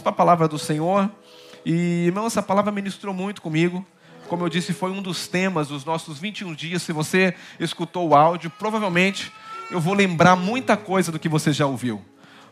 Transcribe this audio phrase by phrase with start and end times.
[0.00, 1.10] para a palavra do Senhor.
[1.66, 3.84] E, irmão, essa palavra ministrou muito comigo.
[4.26, 6.82] Como eu disse, foi um dos temas dos nossos 21 dias.
[6.82, 9.30] Se você escutou o áudio, provavelmente
[9.70, 12.02] eu vou lembrar muita coisa do que você já ouviu.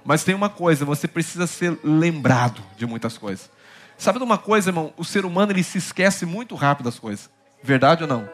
[0.04, 3.50] Mas tem uma coisa, você precisa ser lembrado de muitas coisas.
[3.96, 4.92] Sabe de uma coisa, irmão?
[4.98, 7.30] O ser humano ele se esquece muito rápido das coisas.
[7.62, 8.28] Verdade ou não?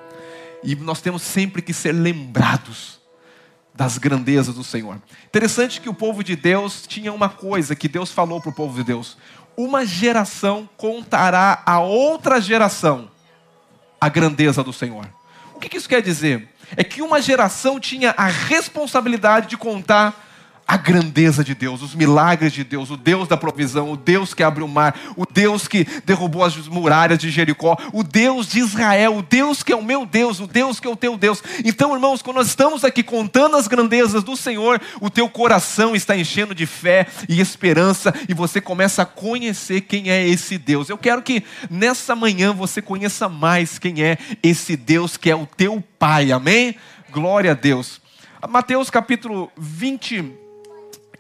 [0.65, 3.01] E nós temos sempre que ser lembrados
[3.77, 5.01] das grandezas do Senhor.
[5.27, 8.77] Interessante que o povo de Deus tinha uma coisa que Deus falou para o povo
[8.77, 9.17] de Deus:
[9.57, 13.11] uma geração contará a outra geração
[14.01, 15.09] a grandeza do Senhor.
[15.55, 16.49] O que isso quer dizer?
[16.77, 20.26] É que uma geração tinha a responsabilidade de contar
[20.67, 24.43] a grandeza de Deus, os milagres de Deus, o Deus da provisão, o Deus que
[24.43, 29.17] abre o mar, o Deus que derrubou as muralhas de Jericó, o Deus de Israel,
[29.17, 31.43] o Deus que é o meu Deus, o Deus que é o teu Deus.
[31.65, 36.17] Então, irmãos, quando nós estamos aqui contando as grandezas do Senhor, o teu coração está
[36.17, 40.89] enchendo de fé e esperança e você começa a conhecer quem é esse Deus.
[40.89, 45.47] Eu quero que nessa manhã você conheça mais quem é esse Deus que é o
[45.47, 46.33] teu Pai.
[46.33, 46.75] Amém?
[47.11, 48.01] Glória a Deus.
[48.49, 50.46] Mateus capítulo 20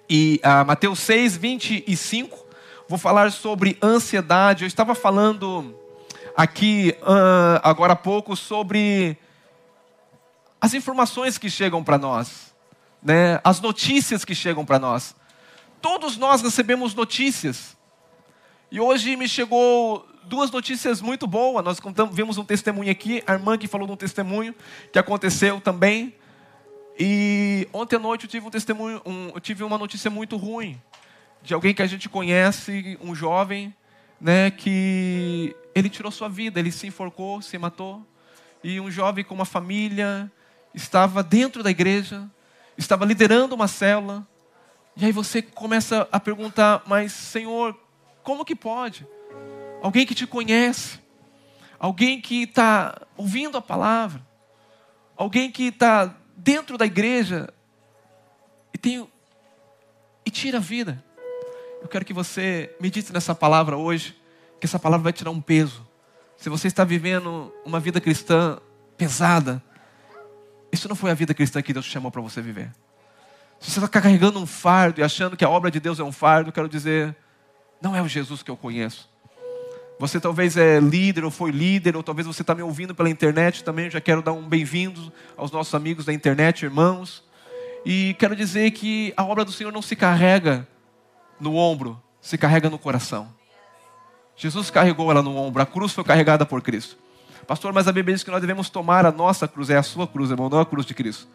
[0.08, 2.46] e uh, Mateus 6, 25,
[2.88, 4.64] vou falar sobre ansiedade.
[4.64, 5.74] Eu estava falando
[6.36, 9.18] aqui uh, agora há pouco sobre
[10.60, 12.54] as informações que chegam para nós,
[13.02, 13.40] né?
[13.42, 15.14] as notícias que chegam para nós.
[15.82, 17.76] Todos nós recebemos notícias.
[18.70, 21.64] E hoje me chegou duas notícias muito boas.
[21.64, 24.54] Nós contamos, vimos um testemunho aqui, a irmã que falou de um testemunho
[24.92, 26.14] que aconteceu também
[26.98, 27.35] e
[27.72, 30.80] ontem à noite eu tive um testemunho, um, eu tive uma notícia muito ruim
[31.42, 33.74] de alguém que a gente conhece, um jovem,
[34.20, 38.04] né, que ele tirou sua vida, ele se enforcou, se matou.
[38.64, 40.30] E um jovem com uma família
[40.74, 42.28] estava dentro da igreja,
[42.76, 44.26] estava liderando uma célula.
[44.96, 47.78] E aí você começa a perguntar: "Mas Senhor,
[48.22, 49.06] como que pode?
[49.82, 50.98] Alguém que te conhece,
[51.78, 54.26] alguém que está ouvindo a palavra,
[55.16, 57.48] alguém que está dentro da igreja
[58.76, 59.08] e tem
[60.26, 61.02] e tira a vida.
[61.80, 64.14] Eu quero que você medite nessa palavra hoje,
[64.60, 65.86] que essa palavra vai tirar um peso.
[66.36, 68.58] Se você está vivendo uma vida cristã
[68.98, 69.62] pesada,
[70.70, 72.70] isso não foi a vida cristã que Deus chamou para você viver.
[73.58, 76.12] Se você está carregando um fardo e achando que a obra de Deus é um
[76.12, 77.16] fardo, eu quero dizer,
[77.80, 79.08] não é o Jesus que eu conheço.
[79.98, 83.64] Você talvez é líder ou foi líder, ou talvez você está me ouvindo pela internet
[83.64, 83.86] também.
[83.86, 87.24] Eu já quero dar um bem-vindo aos nossos amigos da internet, irmãos.
[87.88, 90.66] E quero dizer que a obra do Senhor não se carrega
[91.38, 93.32] no ombro, se carrega no coração.
[94.34, 96.98] Jesus carregou ela no ombro, a cruz foi carregada por Cristo.
[97.46, 100.04] Pastor, mas a Bíblia diz que nós devemos tomar a nossa cruz, é a sua
[100.04, 101.28] cruz, irmão, não a cruz de Cristo.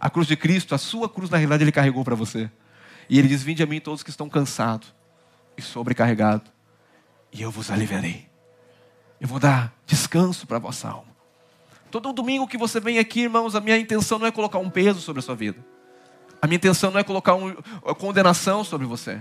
[0.00, 2.50] A cruz de Cristo, a sua cruz, na realidade, Ele carregou para você.
[3.08, 4.92] E Ele diz: Vinde a mim todos que estão cansados
[5.56, 6.50] e sobrecarregados
[7.32, 8.26] e eu vos aliviarei.
[9.20, 11.14] Eu vou dar descanso para a vossa alma.
[11.92, 15.00] Todo domingo que você vem aqui, irmãos, a minha intenção não é colocar um peso
[15.00, 15.64] sobre a sua vida.
[16.46, 17.56] A minha intenção não é colocar uma
[17.96, 19.20] condenação sobre você.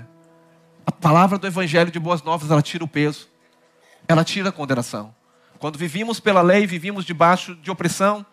[0.85, 3.27] A palavra do Evangelho de Boas Novas, ela tira o peso.
[4.07, 5.11] Ela tira a condenação.
[5.57, 8.23] Quando vivíamos pela lei, vivíamos debaixo de opressão.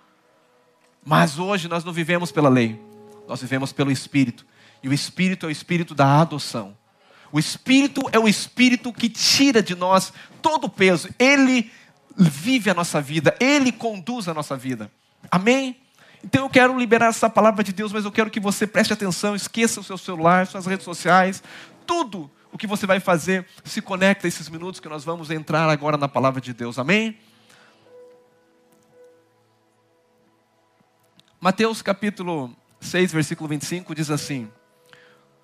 [1.02, 2.78] Mas hoje nós não vivemos pela lei.
[3.26, 4.44] Nós vivemos pelo Espírito.
[4.82, 6.76] E o Espírito é o Espírito da adoção.
[7.32, 11.08] O Espírito é o Espírito que tira de nós todo o peso.
[11.19, 11.72] Ele
[12.14, 14.92] vive a nossa vida, ele conduz a nossa vida.
[15.31, 15.81] Amém?
[16.25, 19.34] Então eu quero liberar essa palavra de Deus, mas eu quero que você preste atenção,
[19.34, 21.43] esqueça o seu celular, suas redes sociais,
[21.87, 25.69] tudo o que você vai fazer, se conecta a esses minutos que nós vamos entrar
[25.69, 26.78] agora na palavra de Deus.
[26.78, 27.19] Amém?
[31.41, 34.49] Mateus capítulo 6, versículo 25 diz assim: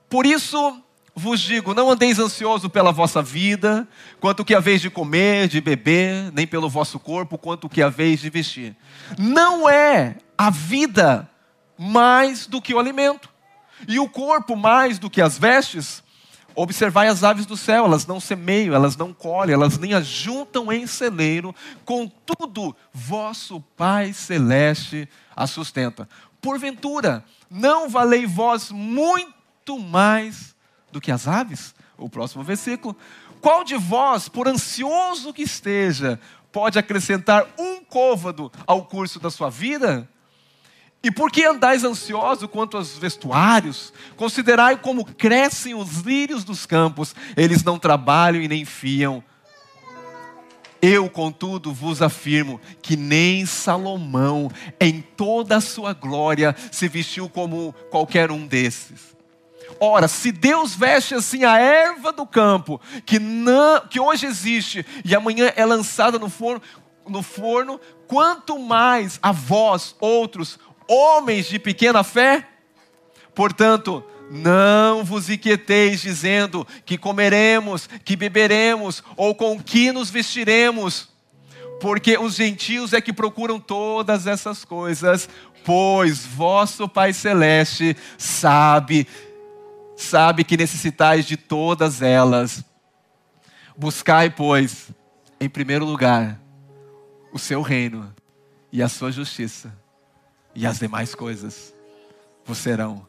[0.08, 0.80] Por isso
[1.18, 3.86] vos digo: não andeis ansioso pela vossa vida,
[4.20, 8.30] quanto que haveis de comer, de beber, nem pelo vosso corpo, quanto que haveis de
[8.30, 8.76] vestir.
[9.18, 11.28] Não é a vida
[11.76, 13.28] mais do que o alimento,
[13.86, 16.02] e o corpo mais do que as vestes.
[16.54, 20.88] Observai as aves do céu, elas não semeiam, elas não colhem, elas nem ajuntam em
[20.88, 21.54] celeiro,
[21.84, 26.08] contudo, vosso Pai Celeste a sustenta.
[26.40, 30.56] Porventura, não valei vós muito mais
[30.90, 31.74] do que as aves?
[31.96, 32.96] O próximo versículo.
[33.40, 36.18] Qual de vós, por ansioso que esteja,
[36.50, 40.08] pode acrescentar um côvado ao curso da sua vida?
[41.02, 43.92] E por que andais ansioso quanto aos vestuários?
[44.16, 49.22] Considerai como crescem os lírios dos campos, eles não trabalham e nem fiam.
[50.80, 54.50] Eu, contudo, vos afirmo que nem Salomão,
[54.80, 59.17] em toda a sua glória, se vestiu como qualquer um desses.
[59.80, 65.14] Ora, se Deus veste assim a erva do campo, que, não, que hoje existe e
[65.14, 66.62] amanhã é lançada no forno,
[67.08, 72.46] no forno, quanto mais a vós, outros, homens de pequena fé?
[73.34, 81.08] Portanto, não vos inquieteis dizendo que comeremos, que beberemos ou com que nos vestiremos,
[81.80, 85.28] porque os gentios é que procuram todas essas coisas,
[85.64, 89.06] pois vosso Pai celeste sabe
[89.98, 92.64] sabe que necessitais de todas elas.
[93.76, 94.90] Buscai, pois,
[95.40, 96.40] em primeiro lugar,
[97.32, 98.14] o seu reino
[98.72, 99.76] e a sua justiça,
[100.54, 101.74] e as demais coisas
[102.44, 103.06] vos serão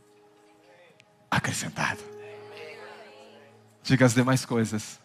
[1.29, 2.03] acrescentadas.
[3.83, 4.99] Diga as demais coisas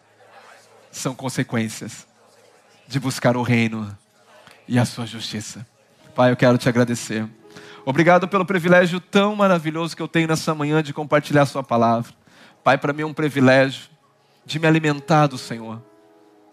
[0.91, 2.07] são consequências
[2.87, 3.95] de buscar o reino
[4.67, 5.65] e a sua justiça.
[6.15, 7.27] Pai, eu quero te agradecer.
[7.85, 12.11] Obrigado pelo privilégio tão maravilhoso que eu tenho nessa manhã de compartilhar Sua palavra.
[12.63, 13.89] Pai, para mim é um privilégio
[14.45, 15.81] de me alimentar do Senhor,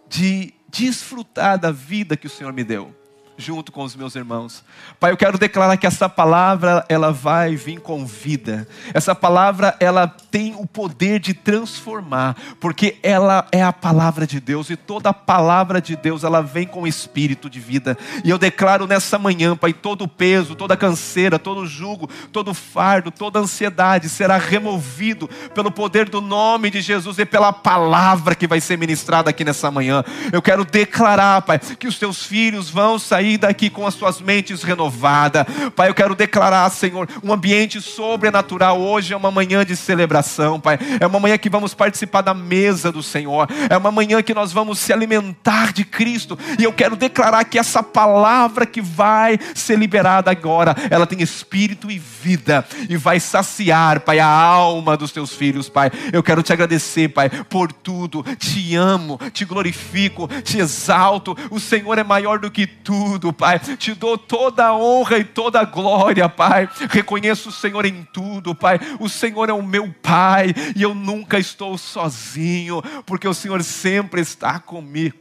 [0.08, 3.01] de desfrutar da vida que o Senhor me deu
[3.42, 4.64] junto com os meus irmãos.
[5.00, 8.68] Pai, eu quero declarar que essa palavra, ela vai vir com vida.
[8.94, 14.70] Essa palavra, ela tem o poder de transformar, porque ela é a palavra de Deus
[14.70, 17.98] e toda palavra de Deus, ela vem com espírito de vida.
[18.24, 23.10] E eu declaro nessa manhã, Pai, todo o peso, toda canseira, todo jugo, todo fardo,
[23.10, 28.60] toda ansiedade será removido pelo poder do nome de Jesus e pela palavra que vai
[28.60, 30.04] ser ministrada aqui nessa manhã.
[30.32, 34.20] Eu quero declarar, Pai, que os teus filhos vão sair sair daqui com as suas
[34.20, 35.46] mentes renovadas.
[35.75, 38.81] Pai, eu quero declarar, Senhor, um ambiente sobrenatural.
[38.81, 40.79] Hoje é uma manhã de celebração, Pai.
[41.00, 43.49] É uma manhã que vamos participar da mesa do Senhor.
[43.70, 46.38] É uma manhã que nós vamos se alimentar de Cristo.
[46.58, 51.90] E eu quero declarar que essa palavra que vai ser liberada agora, ela tem espírito
[51.90, 55.90] e vida e vai saciar, Pai, a alma dos teus filhos, Pai.
[56.12, 58.25] Eu quero te agradecer, Pai, por tudo.
[58.38, 61.37] Te amo, te glorifico, te exalto.
[61.50, 63.58] O Senhor é maior do que tudo tudo, Pai.
[63.58, 66.68] Te dou toda a honra e toda a glória, Pai.
[66.88, 68.78] Reconheço o Senhor em tudo, Pai.
[68.98, 74.20] O Senhor é o meu Pai e eu nunca estou sozinho, porque o Senhor sempre
[74.20, 75.16] está comigo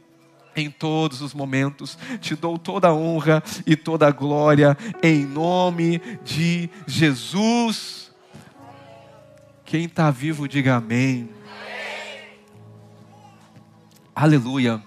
[0.56, 1.98] em todos os momentos.
[2.20, 8.10] Te dou toda a honra e toda a glória em nome de Jesus.
[9.64, 11.28] Quem está vivo, diga amém.
[14.14, 14.82] Aleluia.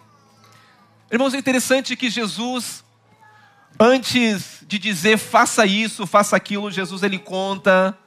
[1.12, 2.85] Irmãos, é interessante que Jesus
[3.80, 7.98] Antes de dizer faça isso, faça aquilo, Jesus ele conta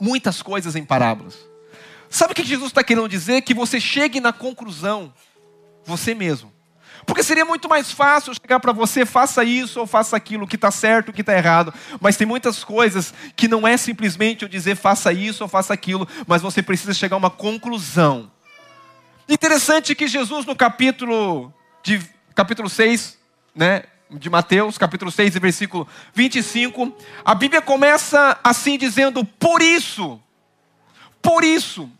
[0.00, 1.38] muitas coisas em parábolas.
[2.08, 3.42] Sabe o que Jesus está querendo dizer?
[3.42, 5.12] Que você chegue na conclusão,
[5.84, 6.52] você mesmo.
[7.04, 10.70] Porque seria muito mais fácil chegar para você, faça isso ou faça aquilo, que está
[10.70, 11.74] certo, o que está errado.
[12.00, 16.06] Mas tem muitas coisas que não é simplesmente eu dizer faça isso ou faça aquilo,
[16.26, 18.30] mas você precisa chegar a uma conclusão.
[19.28, 21.52] Interessante que Jesus, no capítulo,
[21.82, 22.00] de,
[22.34, 23.18] capítulo 6,
[23.54, 26.92] né, de Mateus, capítulo 6, versículo 25,
[27.24, 30.20] a Bíblia começa assim dizendo: Por isso,
[31.20, 31.90] por isso.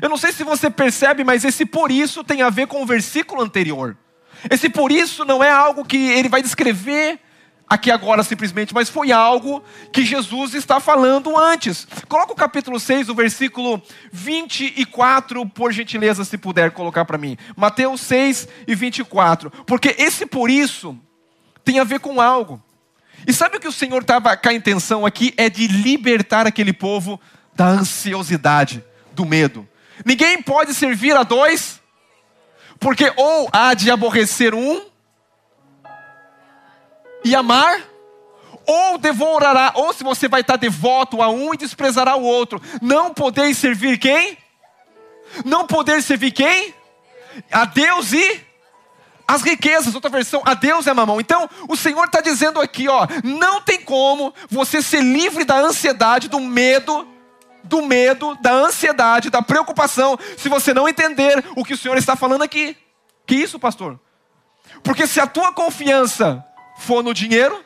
[0.00, 2.86] Eu não sei se você percebe, mas esse por isso tem a ver com o
[2.86, 3.96] versículo anterior.
[4.48, 7.20] Esse por isso não é algo que ele vai descrever
[7.70, 9.62] aqui agora simplesmente, mas foi algo
[9.92, 11.86] que Jesus está falando antes.
[12.08, 13.80] Coloca o capítulo 6, o versículo
[14.10, 17.36] 24, por gentileza, se puder colocar para mim.
[17.56, 19.50] Mateus 6 e 24.
[19.64, 20.98] Porque esse por isso
[21.64, 22.62] tem a ver com algo.
[23.26, 25.34] E sabe o que o Senhor estava com a intenção aqui?
[25.36, 27.20] É de libertar aquele povo
[27.54, 29.68] da ansiosidade, do medo.
[30.04, 31.80] Ninguém pode servir a dois,
[32.78, 34.82] porque ou há de aborrecer um
[37.22, 37.82] e amar,
[38.66, 42.60] ou devorará, ou se você vai estar devoto a um e desprezará o outro.
[42.80, 44.38] Não podeis servir quem?
[45.44, 46.74] Não poder servir quem?
[47.50, 48.49] A Deus e
[49.30, 51.20] as riquezas, outra versão, a Deus é mamão.
[51.20, 56.28] Então, o Senhor está dizendo aqui, ó, não tem como você ser livre da ansiedade,
[56.28, 57.06] do medo,
[57.62, 62.16] do medo, da ansiedade, da preocupação, se você não entender o que o Senhor está
[62.16, 62.76] falando aqui.
[63.24, 64.00] Que isso, pastor?
[64.82, 66.44] Porque se a tua confiança
[66.78, 67.64] for no dinheiro,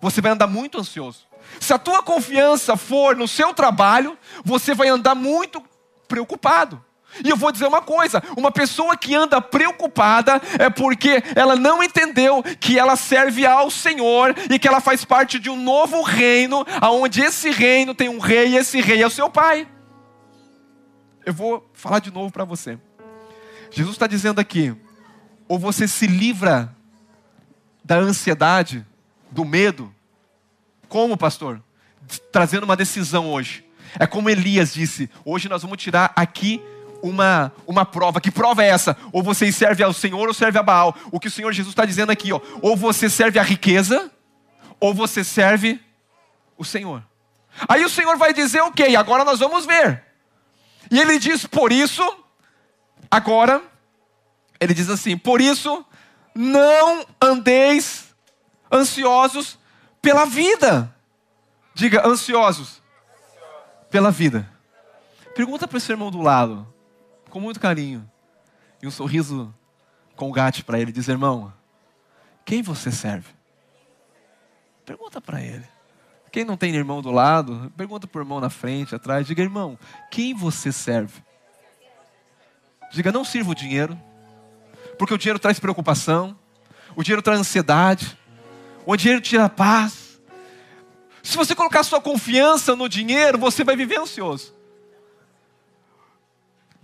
[0.00, 1.26] você vai andar muito ansioso.
[1.58, 5.60] Se a tua confiança for no seu trabalho, você vai andar muito
[6.06, 6.84] preocupado.
[7.22, 11.82] E eu vou dizer uma coisa: uma pessoa que anda preocupada é porque ela não
[11.82, 16.64] entendeu que ela serve ao Senhor e que ela faz parte de um novo reino,
[16.82, 19.68] onde esse reino tem um rei e esse rei é o seu pai.
[21.24, 22.78] Eu vou falar de novo para você.
[23.70, 24.74] Jesus está dizendo aqui:
[25.46, 26.74] ou você se livra
[27.84, 28.84] da ansiedade,
[29.30, 29.94] do medo,
[30.88, 31.62] como pastor?
[32.30, 33.64] Trazendo uma decisão hoje
[33.98, 36.62] É como Elias disse: hoje nós vamos tirar aqui
[37.04, 38.18] uma, uma prova.
[38.18, 38.96] Que prova é essa?
[39.12, 40.96] Ou você serve ao Senhor ou serve a Baal.
[41.12, 44.10] O que o Senhor Jesus está dizendo aqui, ó, ou você serve a riqueza,
[44.80, 45.78] ou você serve
[46.56, 47.02] o Senhor.
[47.68, 50.02] Aí o Senhor vai dizer, ok, agora nós vamos ver.
[50.90, 52.02] E ele diz, por isso,
[53.10, 53.62] agora,
[54.58, 55.84] ele diz assim: por isso,
[56.34, 58.14] não andeis
[58.72, 59.58] ansiosos
[60.00, 60.94] pela vida.
[61.74, 62.82] Diga, ansiosos
[63.90, 64.48] pela vida.
[65.34, 66.66] Pergunta para esse irmão do lado,
[67.34, 68.08] com muito carinho,
[68.80, 69.52] e um sorriso
[70.14, 71.52] com gato para ele, diz: irmão,
[72.44, 73.26] quem você serve?
[74.86, 75.66] Pergunta para ele.
[76.30, 79.76] Quem não tem irmão do lado, pergunta para o irmão na frente, atrás, diga: irmão,
[80.12, 81.24] quem você serve?
[82.92, 84.00] Diga: não sirva o dinheiro,
[84.96, 86.38] porque o dinheiro traz preocupação,
[86.94, 88.16] o dinheiro traz ansiedade,
[88.86, 90.20] o dinheiro tira paz.
[91.20, 94.53] Se você colocar sua confiança no dinheiro, você vai viver ansioso.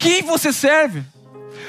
[0.01, 1.05] Quem você serve?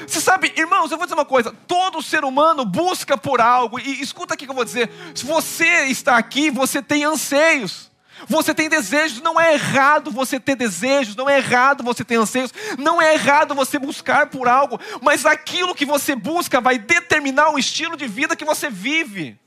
[0.06, 4.00] Você sabe, irmãos, eu vou dizer uma coisa: todo ser humano busca por algo, e
[4.00, 4.90] escuta aqui que eu vou dizer.
[5.14, 7.92] Se você está aqui, você tem anseios.
[8.28, 12.54] Você tem desejos, não é errado você ter desejos, não é errado você ter anseios,
[12.78, 17.58] não é errado você buscar por algo, mas aquilo que você busca vai determinar o
[17.58, 19.41] estilo de vida que você vive.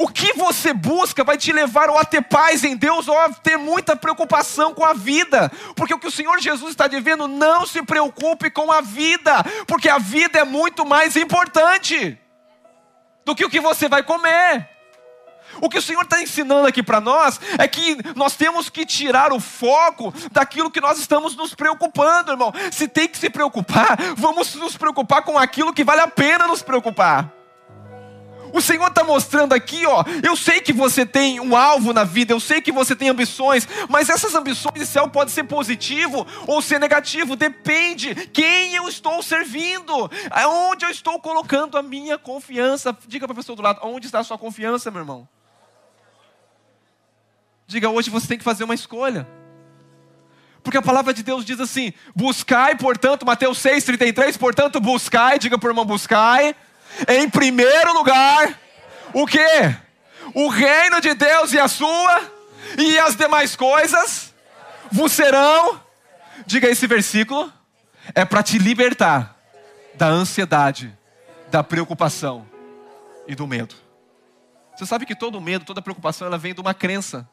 [0.00, 3.30] O que você busca vai te levar ou a ter paz em Deus ou a
[3.30, 5.50] ter muita preocupação com a vida.
[5.74, 9.88] Porque o que o Senhor Jesus está dizendo, não se preocupe com a vida, porque
[9.88, 12.16] a vida é muito mais importante
[13.24, 14.68] do que o que você vai comer.
[15.60, 19.32] O que o Senhor está ensinando aqui para nós é que nós temos que tirar
[19.32, 22.52] o foco daquilo que nós estamos nos preocupando, irmão.
[22.70, 26.62] Se tem que se preocupar, vamos nos preocupar com aquilo que vale a pena nos
[26.62, 27.37] preocupar.
[28.52, 30.04] O Senhor está mostrando aqui, ó.
[30.22, 33.66] Eu sei que você tem um alvo na vida, eu sei que você tem ambições,
[33.88, 39.22] mas essas ambições de céu podem ser positivo ou ser negativo, depende quem eu estou
[39.22, 42.96] servindo, aonde eu estou colocando a minha confiança.
[43.06, 45.28] Diga para a pessoa do lado, onde está a sua confiança, meu irmão?
[47.66, 49.28] Diga, hoje você tem que fazer uma escolha.
[50.62, 55.68] Porque a palavra de Deus diz assim: buscai, portanto, Mateus 6,33, portanto, buscai, diga o
[55.68, 56.54] irmão, buscai,
[57.08, 58.58] em primeiro lugar,
[59.12, 59.38] o que?
[60.34, 62.32] O reino de Deus e a sua,
[62.78, 64.34] e as demais coisas
[64.90, 65.80] vos serão,
[66.46, 67.52] diga esse versículo,
[68.14, 69.36] é para te libertar
[69.94, 70.96] da ansiedade,
[71.50, 72.46] da preocupação
[73.26, 73.74] e do medo.
[74.76, 77.28] Você sabe que todo medo, toda preocupação, ela vem de uma crença.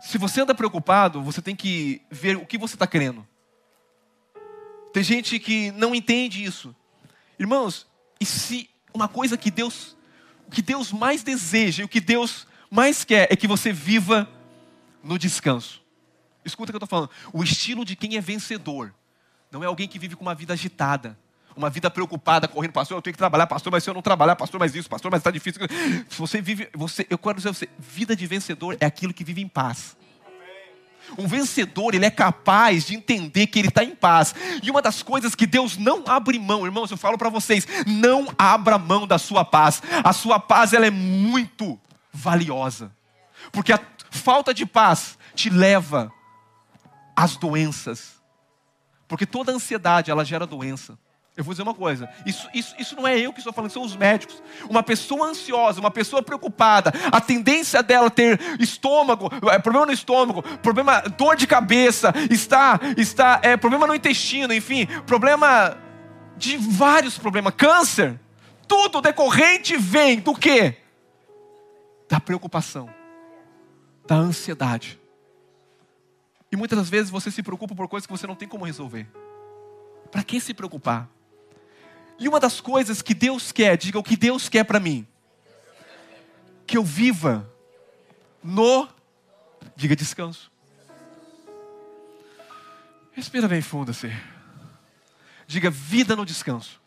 [0.00, 3.26] Se você anda preocupado, você tem que ver o que você está querendo.
[4.92, 6.74] Tem gente que não entende isso.
[7.40, 7.86] Irmãos,
[8.20, 9.96] e se uma coisa que Deus,
[10.46, 14.28] o que Deus mais deseja o que Deus mais quer é que você viva
[15.02, 15.82] no descanso.
[16.44, 17.10] Escuta o que eu estou falando.
[17.32, 18.94] O estilo de quem é vencedor
[19.50, 21.18] não é alguém que vive com uma vida agitada,
[21.56, 24.36] uma vida preocupada, correndo, pastor, eu tenho que trabalhar, pastor, mas se eu não trabalhar,
[24.36, 25.62] pastor, mas isso, pastor, mas está difícil.
[26.10, 29.24] Se você vive, você, eu quero dizer a você, vida de vencedor é aquilo que
[29.24, 29.96] vive em paz.
[31.18, 34.34] Um vencedor, ele é capaz de entender que ele está em paz.
[34.62, 38.28] E uma das coisas que Deus não abre mão, irmãos, eu falo para vocês, não
[38.38, 39.82] abra mão da sua paz.
[40.04, 41.78] A sua paz, ela é muito
[42.12, 42.92] valiosa.
[43.52, 46.12] Porque a falta de paz te leva
[47.16, 48.20] às doenças.
[49.06, 50.98] Porque toda ansiedade, ela gera doença.
[51.40, 53.82] Eu vou dizer uma coisa: isso, isso, isso não é eu que estou falando, são
[53.82, 54.42] os médicos.
[54.68, 60.42] Uma pessoa ansiosa, uma pessoa preocupada, a tendência dela ter estômago, é, problema no estômago,
[60.58, 65.78] problema, dor de cabeça, está, está, é, problema no intestino, enfim, problema
[66.36, 68.20] de vários problemas, câncer,
[68.68, 70.74] tudo decorrente vem do que?
[72.06, 72.86] Da preocupação,
[74.06, 75.00] da ansiedade.
[76.52, 79.06] E muitas das vezes você se preocupa por coisas que você não tem como resolver.
[80.10, 81.08] Para que se preocupar?
[82.20, 85.08] E uma das coisas que Deus quer, diga o que Deus quer para mim,
[86.66, 87.50] que eu viva
[88.44, 88.86] no,
[89.74, 90.52] diga descanso.
[93.12, 94.12] Respira bem fundo assim.
[95.46, 96.78] Diga vida no descanso.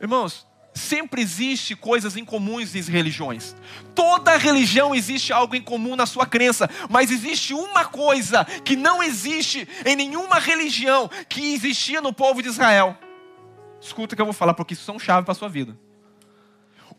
[0.00, 3.56] Irmãos, sempre existe coisas incomuns em religiões.
[3.96, 9.02] Toda religião existe algo em comum na sua crença, mas existe uma coisa que não
[9.02, 12.96] existe em nenhuma religião que existia no povo de Israel.
[13.84, 15.76] Escuta o que eu vou falar, porque isso são chave para a sua vida.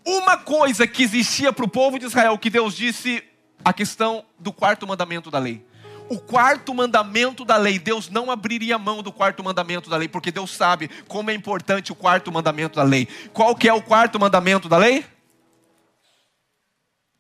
[0.06, 3.24] Uma coisa que existia para o povo de Israel, que Deus disse,
[3.64, 5.66] a questão do quarto mandamento da lei.
[6.08, 10.32] O quarto mandamento da lei, Deus não abriria mão do quarto mandamento da lei, porque
[10.32, 13.08] Deus sabe como é importante o quarto mandamento da lei.
[13.34, 15.04] Qual que é o quarto mandamento da lei?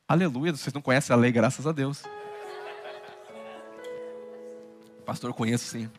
[0.08, 2.04] Aleluia, vocês não conhecem a lei, graças a Deus.
[5.04, 5.90] Pastor, conheço sim.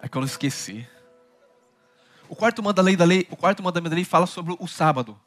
[0.00, 0.84] É que eu não esqueci.
[2.32, 5.20] O quarto mandamento da lei o quarto mandamento da lei fala sobre o sábado.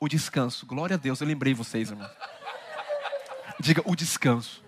[0.00, 0.64] O descanso.
[0.64, 2.08] Glória a Deus, eu lembrei vocês, irmão.
[3.60, 4.64] Diga o descanso.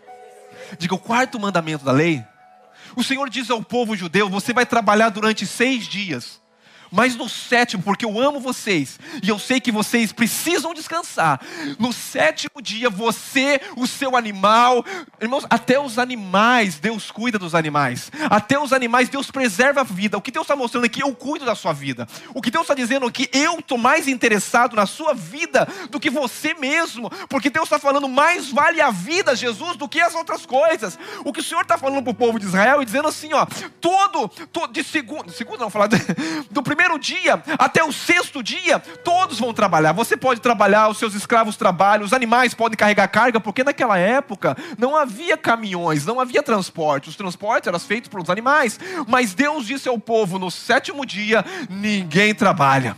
[0.78, 2.22] Diga o quarto mandamento da lei.
[2.94, 6.38] O Senhor diz ao povo judeu: você vai trabalhar durante seis dias.
[6.90, 11.40] Mas no sétimo, porque eu amo vocês e eu sei que vocês precisam descansar.
[11.78, 14.84] No sétimo dia, você, o seu animal,
[15.20, 18.10] irmãos, até os animais, Deus cuida dos animais.
[18.30, 20.16] Até os animais, Deus preserva a vida.
[20.16, 22.06] O que Deus está mostrando aqui, eu cuido da sua vida.
[22.34, 26.10] O que Deus está dizendo aqui, eu estou mais interessado na sua vida do que
[26.10, 27.10] você mesmo.
[27.28, 30.98] Porque Deus está falando, mais vale a vida, Jesus, do que as outras coisas.
[31.24, 33.46] O que o Senhor está falando para o povo de Israel e dizendo assim, ó,
[33.80, 35.88] todo, todo de segundo, segundo não, falar
[36.50, 39.90] do primeiro primeiro dia até o sexto dia, todos vão trabalhar.
[39.92, 44.56] Você pode trabalhar, os seus escravos trabalham, os animais podem carregar carga, porque naquela época
[44.78, 47.08] não havia caminhões, não havia transporte.
[47.08, 48.78] Os transportes eram feitos pelos animais.
[49.08, 52.96] Mas Deus disse ao povo: no sétimo dia, ninguém trabalha.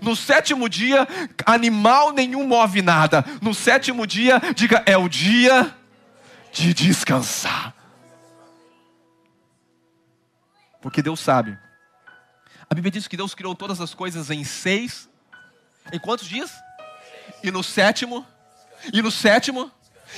[0.00, 1.06] No sétimo dia,
[1.44, 3.24] animal nenhum move nada.
[3.42, 5.74] No sétimo dia, diga, é o dia
[6.52, 7.74] de descansar.
[10.80, 11.65] Porque Deus sabe
[12.68, 15.08] a Bíblia diz que Deus criou todas as coisas em seis.
[15.92, 16.50] Em quantos dias?
[17.42, 18.26] E no sétimo?
[18.92, 19.70] E no sétimo?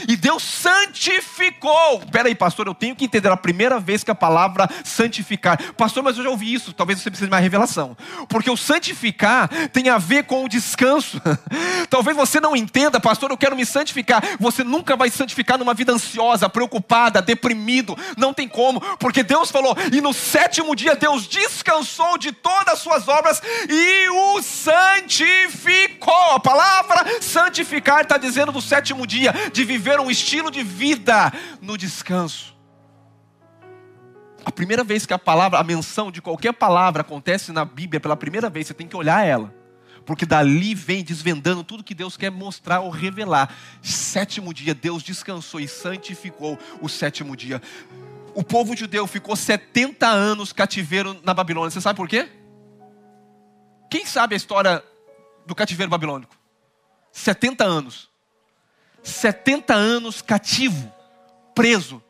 [0.07, 2.01] E Deus santificou.
[2.13, 5.59] Peraí, pastor, eu tenho que entender a primeira vez que a palavra santificar.
[5.75, 6.73] Pastor, mas eu já ouvi isso.
[6.73, 7.97] Talvez você precise de uma revelação.
[8.29, 11.21] Porque o santificar tem a ver com o descanso.
[11.89, 14.23] Talvez você não entenda, pastor, eu quero me santificar.
[14.39, 17.97] Você nunca vai santificar numa vida ansiosa, preocupada, deprimido.
[18.17, 18.81] Não tem como.
[18.99, 24.09] Porque Deus falou, e no sétimo dia Deus descansou de todas as suas obras e
[24.09, 26.35] o santificou.
[26.35, 31.33] A palavra santificar está dizendo do sétimo dia, de viver viver um estilo de vida
[31.63, 32.55] no descanso.
[34.45, 38.17] A primeira vez que a palavra, a menção de qualquer palavra acontece na Bíblia pela
[38.17, 39.55] primeira vez, você tem que olhar ela.
[40.05, 43.55] Porque dali vem desvendando tudo que Deus quer mostrar ou revelar.
[43.83, 47.61] Sétimo dia, Deus descansou e santificou o sétimo dia.
[48.35, 51.71] O povo judeu ficou 70 anos cativeiro na Babilônia.
[51.71, 52.29] Você sabe por quê?
[53.91, 54.85] Quem sabe a história
[55.47, 56.37] do cativeiro babilônico?
[57.11, 58.08] 70 anos.
[59.03, 60.93] 70 anos cativo,
[61.55, 62.03] preso.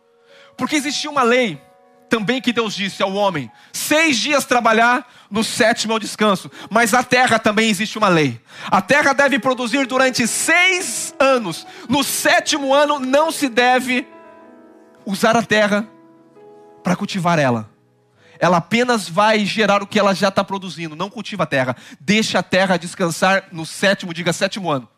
[0.57, 1.61] Porque existia uma lei
[2.09, 6.51] também que Deus disse ao homem: seis dias trabalhar, no sétimo é o descanso.
[6.70, 8.40] Mas a terra também existe uma lei.
[8.70, 11.66] A terra deve produzir durante seis anos.
[11.88, 14.07] No sétimo ano não se deve
[15.05, 15.87] usar a terra
[16.83, 17.70] para cultivar ela.
[18.40, 20.94] Ela apenas vai gerar o que ela já está produzindo.
[20.94, 21.77] Não cultiva a terra.
[22.01, 24.88] Deixa a terra descansar no sétimo, diga sétimo ano.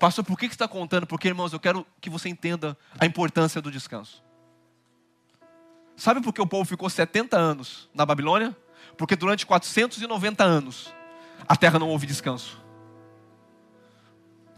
[0.00, 1.06] Pastor, por que você está contando?
[1.06, 4.24] Porque, irmãos, eu quero que você entenda a importância do descanso.
[5.94, 8.56] Sabe por que o povo ficou 70 anos na Babilônia?
[8.96, 10.90] Porque durante 490 anos
[11.46, 12.58] a terra não houve descanso.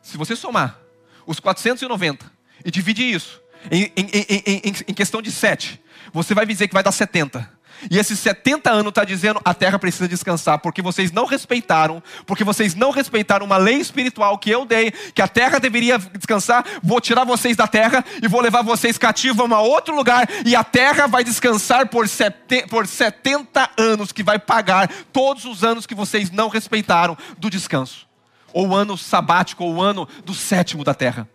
[0.00, 0.78] Se você somar
[1.26, 2.30] os 490
[2.64, 4.08] e dividir isso em, em,
[4.46, 7.50] em, em questão de 7, você vai dizer que vai dar 70.
[7.90, 12.44] E esses 70 anos está dizendo a terra precisa descansar, porque vocês não respeitaram, porque
[12.44, 16.64] vocês não respeitaram uma lei espiritual que eu dei, que a terra deveria descansar.
[16.82, 20.62] Vou tirar vocês da terra e vou levar vocês cativos a outro lugar, e a
[20.62, 25.94] terra vai descansar por, sete, por 70 anos, que vai pagar todos os anos que
[25.94, 28.06] vocês não respeitaram do descanso,
[28.52, 31.28] ou o ano sabático, ou o ano do sétimo da terra.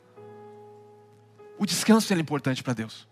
[1.60, 3.08] O descanso é importante para Deus.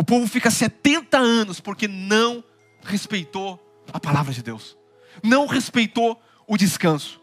[0.00, 2.42] O povo fica 70 anos porque não
[2.80, 4.74] respeitou a palavra de Deus,
[5.22, 7.20] não respeitou o descanso.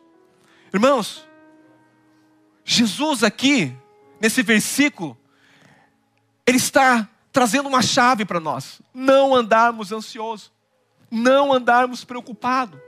[0.71, 1.27] Irmãos,
[2.63, 3.75] Jesus aqui,
[4.21, 5.17] nesse versículo,
[6.45, 10.51] ele está trazendo uma chave para nós: não andarmos ansiosos,
[11.09, 12.79] não andarmos preocupados.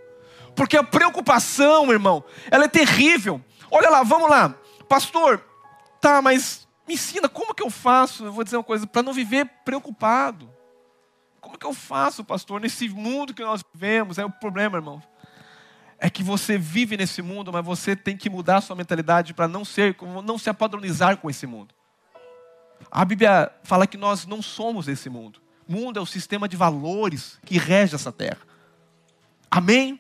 [0.55, 3.43] Porque a preocupação, irmão, ela é terrível.
[3.71, 4.53] Olha lá, vamos lá.
[4.87, 5.43] Pastor,
[5.99, 9.13] tá, mas me ensina como que eu faço, eu vou dizer uma coisa, para não
[9.13, 10.51] viver preocupado.
[11.39, 14.17] Como que eu faço, pastor, nesse mundo que nós vivemos?
[14.17, 14.99] É o problema, irmão.
[15.99, 19.47] É que você vive nesse mundo, mas você tem que mudar a sua mentalidade para
[19.47, 21.75] não ser, não se apadronizar com esse mundo.
[22.89, 25.39] A Bíblia fala que nós não somos esse mundo.
[25.67, 28.41] O mundo é o sistema de valores que rege essa terra.
[29.51, 29.99] Amém?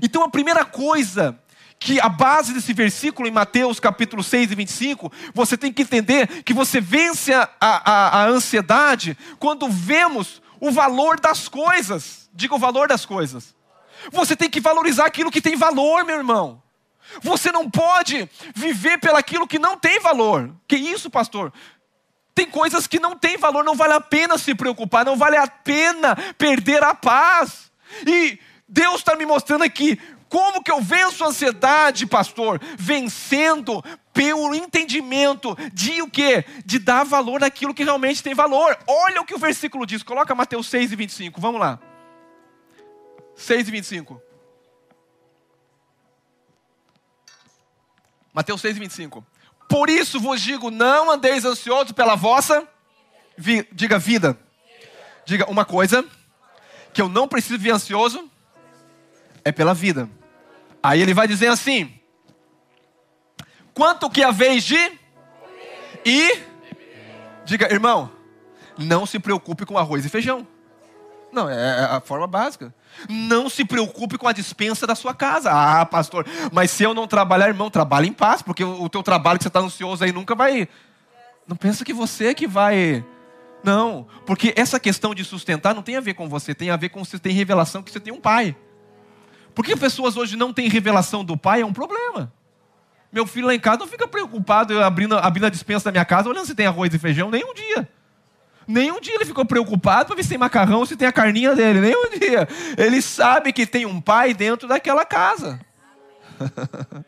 [0.00, 1.36] Então a primeira coisa
[1.78, 6.42] que a base desse versículo em Mateus capítulo 6 e 25, você tem que entender
[6.42, 12.28] que você vence a, a, a ansiedade quando vemos o valor das coisas.
[12.32, 13.54] Diga o valor das coisas.
[14.10, 16.62] Você tem que valorizar aquilo que tem valor, meu irmão.
[17.22, 20.50] Você não pode viver pelaquilo que não tem valor.
[20.66, 21.52] Que isso, pastor?
[22.34, 25.46] Tem coisas que não têm valor, não vale a pena se preocupar, não vale a
[25.46, 27.72] pena perder a paz.
[28.06, 28.38] E
[28.68, 32.60] Deus está me mostrando aqui como que eu venço a ansiedade, pastor?
[32.78, 36.44] Vencendo pelo entendimento de o quê?
[36.64, 38.76] De dar valor naquilo que realmente tem valor.
[38.86, 40.02] Olha o que o versículo diz.
[40.02, 41.40] Coloca Mateus 6 e 25.
[41.40, 41.78] Vamos lá.
[43.36, 44.22] 6 e 25.
[48.32, 49.26] Mateus 6 e 25.
[49.68, 52.66] Por isso vos digo, não andeis ansiosos pela vossa
[53.38, 54.36] vi, diga vida.
[55.24, 56.04] Diga uma coisa
[56.92, 58.28] que eu não preciso vir ansioso
[59.44, 60.10] é pela vida.
[60.82, 61.92] Aí ele vai dizer assim:
[63.74, 64.98] Quanto que a vez de
[66.04, 66.42] e
[67.44, 68.10] diga, irmão,
[68.76, 70.46] não se preocupe com arroz e feijão.
[71.30, 72.74] Não, é, é a forma básica.
[73.08, 75.50] Não se preocupe com a dispensa da sua casa.
[75.52, 79.38] Ah, pastor, mas se eu não trabalhar, irmão, trabalhe em paz, porque o, teu trabalho
[79.38, 80.68] que você está ansioso aí nunca vai.
[81.46, 83.04] Não pensa que você é que vai.
[83.62, 86.88] Não, porque essa questão de sustentar não tem a ver com você, tem a ver
[86.88, 88.56] com você ter revelação que você tem um pai.
[89.58, 91.62] Por que pessoas hoje não têm revelação do pai?
[91.62, 92.32] É um problema.
[93.10, 96.28] Meu filho lá em casa não fica preocupado abrindo, abrindo a dispensa da minha casa,
[96.28, 97.88] olhando se tem arroz e feijão, nem um dia.
[98.68, 101.56] Nem um dia ele ficou preocupado para ver se tem macarrão, se tem a carninha
[101.56, 101.80] dele.
[101.80, 102.46] Nem um dia.
[102.76, 105.58] Ele sabe que tem um pai dentro daquela casa.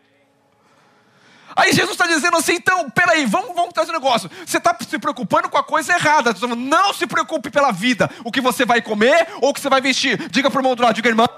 [1.55, 4.29] Aí Jesus está dizendo assim, então, peraí, vamos, vamos trazer um negócio.
[4.45, 6.35] Você está se preocupando com a coisa errada.
[6.35, 9.69] Tá não se preocupe pela vida, o que você vai comer ou o que você
[9.69, 10.29] vai vestir.
[10.31, 11.29] Diga para o irmão do lado, diga, irmão,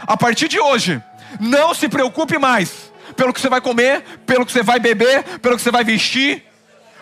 [0.00, 1.02] a partir de hoje,
[1.40, 5.56] não se preocupe mais pelo que você vai comer, pelo que você vai beber, pelo
[5.56, 6.42] que você vai vestir,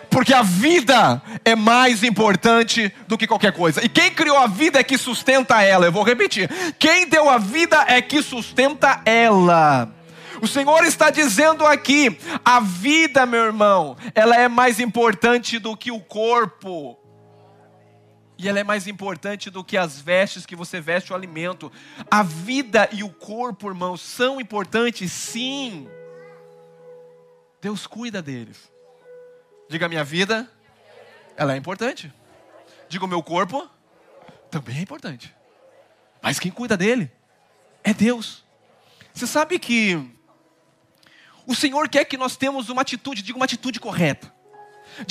[0.09, 3.83] porque a vida é mais importante do que qualquer coisa.
[3.83, 5.85] E quem criou a vida é que sustenta ela.
[5.85, 9.91] Eu vou repetir: quem deu a vida é que sustenta ela.
[10.41, 15.91] O Senhor está dizendo aqui: a vida, meu irmão, ela é mais importante do que
[15.91, 16.97] o corpo.
[18.37, 21.71] E ela é mais importante do que as vestes que você veste o alimento.
[22.11, 25.87] A vida e o corpo, irmãos, são importantes, sim.
[27.61, 28.71] Deus cuida deles.
[29.69, 30.51] Diga a minha vida,
[31.37, 32.13] ela é importante.
[32.89, 33.67] Diga o meu corpo,
[34.51, 35.33] também é importante.
[36.21, 37.09] Mas quem cuida dele
[37.83, 38.43] é Deus.
[39.13, 39.97] Você sabe que
[41.47, 44.34] o Senhor quer que nós temos uma atitude, diga uma atitude correta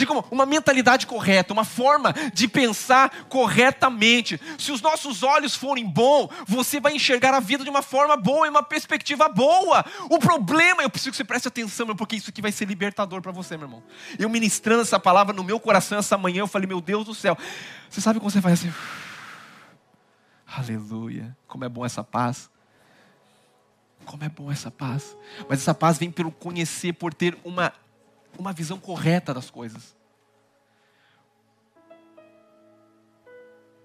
[0.07, 4.41] como uma mentalidade correta, uma forma de pensar corretamente.
[4.59, 8.47] Se os nossos olhos forem bons, você vai enxergar a vida de uma forma boa
[8.47, 9.85] e uma perspectiva boa.
[10.11, 13.21] O problema, eu preciso que você preste atenção, meu, porque isso aqui vai ser libertador
[13.21, 13.83] para você, meu irmão.
[14.19, 17.37] Eu ministrando essa palavra no meu coração essa manhã, eu falei, meu Deus do céu.
[17.89, 18.73] Você sabe como você faz assim?
[20.47, 21.37] Aleluia.
[21.47, 22.51] Como é bom essa paz.
[24.05, 25.17] Como é bom essa paz.
[25.49, 27.73] Mas essa paz vem pelo conhecer, por ter uma
[28.39, 29.97] uma visão correta das coisas.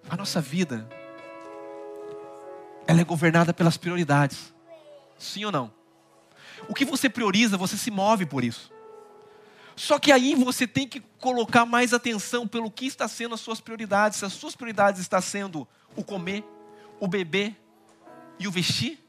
[0.10, 0.88] A nossa vida,
[2.88, 4.54] ela é governada pelas prioridades.
[5.18, 5.72] Sim ou não?
[6.68, 8.72] O que você prioriza, você se move por isso.
[9.76, 13.62] Só que aí você tem que colocar mais atenção pelo que está sendo as suas
[13.62, 14.20] prioridades.
[14.20, 16.44] Se as suas prioridades estão sendo o comer,
[17.00, 17.56] o beber
[18.38, 19.00] e o vestir,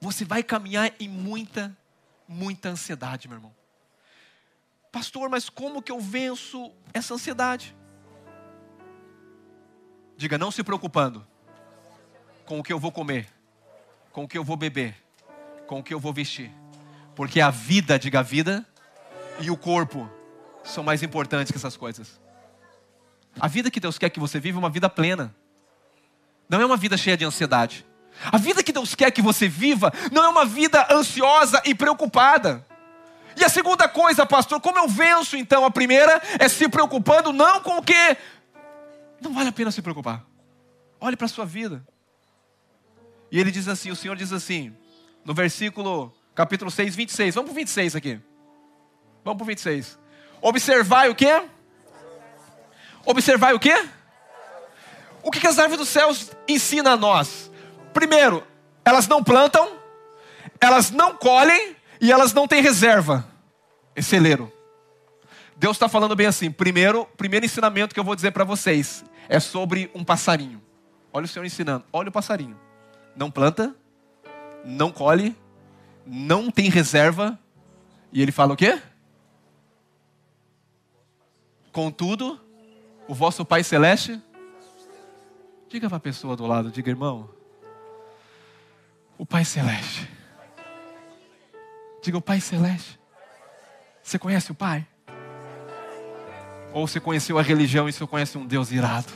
[0.00, 1.76] você vai caminhar em muita,
[2.28, 3.54] muita ansiedade, meu irmão.
[4.96, 7.76] Pastor, mas como que eu venço essa ansiedade?
[10.16, 11.26] Diga, não se preocupando
[12.46, 13.28] com o que eu vou comer,
[14.10, 14.96] com o que eu vou beber,
[15.66, 16.50] com o que eu vou vestir.
[17.14, 18.66] Porque a vida, diga a vida,
[19.38, 20.10] e o corpo
[20.64, 22.18] são mais importantes que essas coisas.
[23.38, 25.36] A vida que Deus quer que você viva é uma vida plena.
[26.48, 27.84] Não é uma vida cheia de ansiedade.
[28.32, 32.65] A vida que Deus quer que você viva não é uma vida ansiosa e preocupada.
[33.36, 35.64] E a segunda coisa, pastor, como eu venço então?
[35.64, 38.16] A primeira é se preocupando não com o que
[39.20, 40.24] não vale a pena se preocupar.
[41.00, 41.86] Olhe para a sua vida.
[43.30, 44.74] E ele diz assim, o Senhor diz assim,
[45.24, 47.34] no versículo capítulo 6, 26.
[47.34, 48.20] Vamos para o 26 aqui.
[49.24, 49.98] Vamos para o 26.
[50.40, 51.42] Observai o quê?
[53.04, 53.86] Observai o quê?
[55.22, 57.50] O que, que as árvores dos céus ensinam a nós?
[57.92, 58.46] Primeiro,
[58.84, 59.76] elas não plantam,
[60.60, 63.26] elas não colhem, e elas não têm reserva.
[63.94, 64.52] Esse celeiro.
[65.56, 66.50] Deus está falando bem assim.
[66.50, 70.62] Primeiro, primeiro ensinamento que eu vou dizer para vocês é sobre um passarinho.
[71.12, 71.84] Olha o Senhor ensinando.
[71.92, 72.58] Olha o passarinho.
[73.16, 73.74] Não planta,
[74.64, 75.34] não colhe,
[76.04, 77.38] não tem reserva.
[78.12, 78.80] E ele fala o quê?
[81.72, 82.38] Contudo,
[83.08, 84.20] o vosso Pai Celeste.
[85.68, 87.30] Diga para a pessoa do lado, diga irmão.
[89.18, 90.15] O Pai Celeste
[92.06, 93.00] Diga o Pai Celeste.
[94.00, 94.86] Você conhece o Pai?
[96.72, 99.12] Ou você conheceu a religião e você conhece um Deus irado?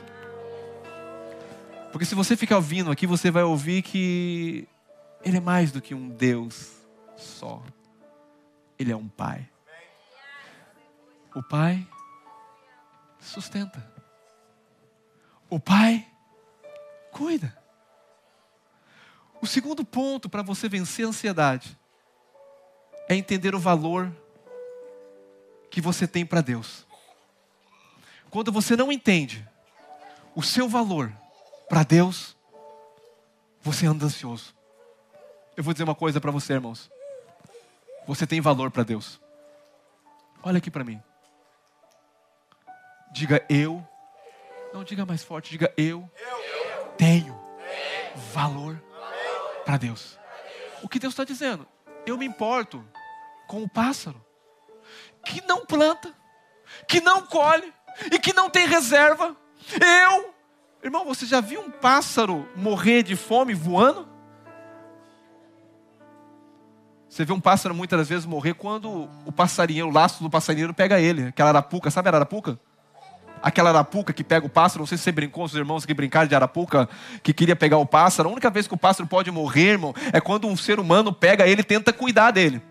[1.93, 4.67] Porque se você ficar ouvindo aqui, você vai ouvir que
[5.25, 6.73] Ele é mais do que um Deus
[7.17, 7.63] só.
[8.77, 9.49] Ele é um Pai.
[11.33, 11.87] O Pai
[13.21, 13.89] sustenta.
[15.49, 16.09] O Pai
[17.13, 17.57] cuida.
[19.41, 21.79] O segundo ponto para você vencer a ansiedade
[23.11, 24.09] é entender o valor
[25.69, 26.87] que você tem para Deus.
[28.31, 29.45] Quando você não entende
[30.33, 31.13] o seu valor
[31.69, 32.37] para Deus,
[33.61, 34.55] você anda ansioso.
[35.57, 36.89] Eu vou dizer uma coisa para você, irmãos.
[38.07, 39.21] Você tem valor para Deus.
[40.41, 41.03] Olha aqui para mim.
[43.11, 43.85] Diga eu.
[44.73, 46.87] Não diga mais forte, diga eu, eu.
[46.97, 47.37] tenho
[48.33, 48.81] valor
[49.65, 50.17] para Deus.
[50.81, 51.67] O que Deus está dizendo?
[52.07, 52.87] Eu me importo
[53.51, 54.25] com o pássaro
[55.25, 56.15] que não planta,
[56.87, 57.75] que não colhe
[58.13, 59.37] e que não tem reserva.
[59.75, 60.33] Eu,
[60.85, 64.09] irmão, você já viu um pássaro morrer de fome voando?
[67.09, 70.73] Você vê um pássaro muitas das vezes morrer quando o passarinheiro, o laço do passarinheiro
[70.73, 72.57] pega ele, aquela arapuca, sabe a arapuca?
[73.43, 75.93] Aquela arapuca que pega o pássaro, não sei se você brincou com os irmãos que
[75.93, 76.89] brincaram de arapuca,
[77.21, 78.29] que queria pegar o pássaro.
[78.29, 81.49] A única vez que o pássaro pode morrer, irmão, é quando um ser humano pega
[81.49, 82.70] ele e tenta cuidar dele.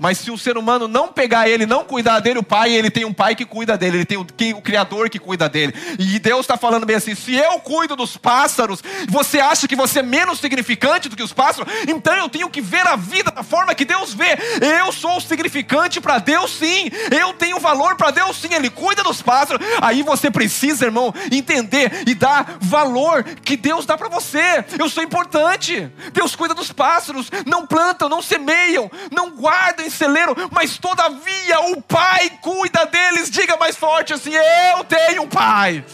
[0.00, 3.04] Mas se o ser humano não pegar ele, não cuidar dele, o pai, ele tem
[3.04, 5.74] um pai que cuida dele, ele tem o, o Criador que cuida dele.
[5.98, 10.00] E Deus está falando bem assim: se eu cuido dos pássaros, você acha que você
[10.00, 11.70] é menos significante do que os pássaros?
[11.86, 14.38] Então eu tenho que ver a vida da forma que Deus vê.
[14.78, 16.90] Eu sou significante para Deus, sim.
[17.10, 18.54] Eu tenho valor para Deus, sim.
[18.54, 19.64] Ele cuida dos pássaros.
[19.82, 24.64] Aí você precisa, irmão, entender e dar valor que Deus dá para você.
[24.78, 25.90] Eu sou importante.
[26.12, 27.30] Deus cuida dos pássaros.
[27.44, 33.30] Não plantam, não semeiam, não guardam celeiro, mas todavia o Pai cuida deles.
[33.30, 35.84] Diga mais forte assim: Eu tenho um Pai.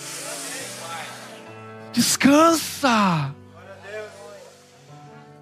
[1.93, 3.35] Descansa.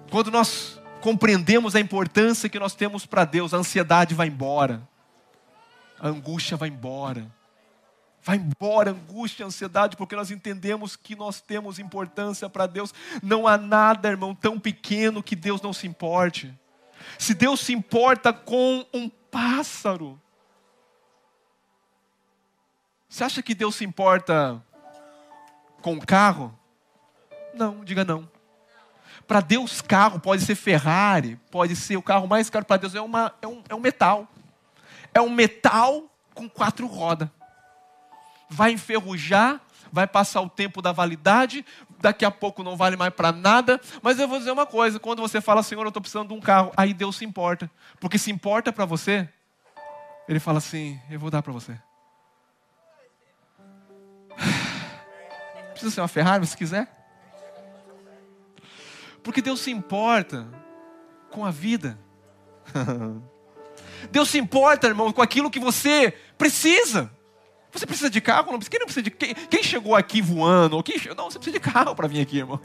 [0.09, 4.81] Quando nós compreendemos a importância que nós temos para Deus, a ansiedade vai embora,
[5.99, 7.25] a angústia vai embora.
[8.23, 12.91] Vai embora a angústia, a ansiedade, porque nós entendemos que nós temos importância para Deus.
[13.21, 16.51] Não há nada, irmão, tão pequeno que Deus não se importe.
[17.17, 20.19] Se Deus se importa com um pássaro,
[23.07, 24.61] você acha que Deus se importa
[25.81, 26.57] com um carro?
[27.53, 28.29] Não, diga não.
[29.27, 33.01] Para Deus, carro pode ser Ferrari, pode ser o carro mais caro para Deus, é,
[33.01, 34.27] uma, é, um, é um metal.
[35.13, 37.29] É um metal com quatro rodas.
[38.49, 41.65] Vai enferrujar, vai passar o tempo da validade,
[41.99, 43.79] daqui a pouco não vale mais para nada.
[44.01, 46.39] Mas eu vou dizer uma coisa: quando você fala, Senhor, eu estou precisando de um
[46.39, 47.69] carro, aí Deus se importa.
[47.99, 49.27] Porque se importa para você,
[50.27, 51.77] Ele fala assim: eu vou dar para você.
[55.71, 56.87] Precisa ser uma Ferrari se quiser?
[59.23, 60.47] Porque Deus se importa
[61.31, 61.97] com a vida.
[64.11, 67.11] Deus se importa, irmão, com aquilo que você precisa.
[67.75, 68.51] Você precisa de carro?
[68.51, 70.81] Não, quem não precisa de quem, quem chegou aqui voando?
[70.81, 72.59] Quem, não, você precisa de carro para vir aqui, irmão.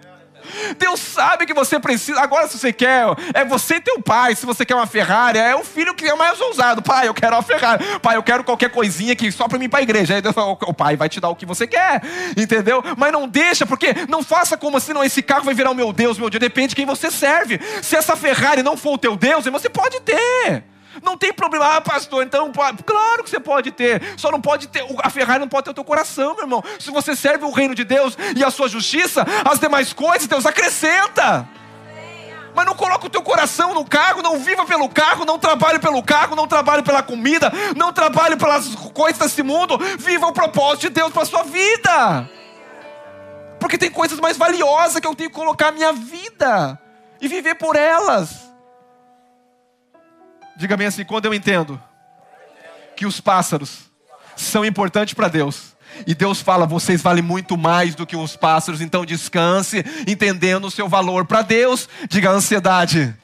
[0.79, 2.21] Deus sabe que você precisa.
[2.21, 4.35] Agora, se você quer, é você e teu pai.
[4.35, 6.83] Se você quer uma Ferrari, é o filho que é mais ousado.
[6.83, 7.85] Pai, eu quero uma Ferrari.
[8.01, 10.15] Pai, eu quero qualquer coisinha aqui só para mim para a igreja.
[10.15, 12.03] Aí Deus fala, o pai vai te dar o que você quer,
[12.37, 12.83] entendeu?
[12.97, 15.05] Mas não deixa, porque não faça como assim, não.
[15.05, 16.41] Esse carro vai virar o meu Deus, meu Deus.
[16.41, 17.61] Depende de quem você serve.
[17.83, 20.65] Se essa Ferrari não for o teu Deus, você pode ter.
[21.03, 22.53] Não tem problema, ah, pastor, então.
[22.53, 24.03] Claro que você pode ter.
[24.17, 24.85] Só não pode ter.
[25.03, 26.63] A Ferrari não pode ter o teu coração, meu irmão.
[26.79, 30.47] Se você serve o reino de Deus e a sua justiça, as demais coisas Deus
[30.47, 31.49] acrescenta.
[32.55, 36.03] Mas não coloca o teu coração no carro, não viva pelo carro, não trabalhe pelo
[36.03, 39.79] carro, não trabalhe pela comida, não trabalhe pelas coisas desse mundo.
[39.99, 42.29] Viva o propósito de Deus para a sua vida.
[43.59, 46.79] Porque tem coisas mais valiosas que eu tenho que colocar a minha vida
[47.21, 48.40] e viver por elas.
[50.61, 51.81] Diga bem assim: quando eu entendo
[52.95, 53.91] que os pássaros
[54.37, 55.75] são importantes para Deus,
[56.07, 60.71] e Deus fala: vocês valem muito mais do que os pássaros, então descanse, entendendo o
[60.71, 61.89] seu valor para Deus.
[62.11, 63.17] Diga ansiedade,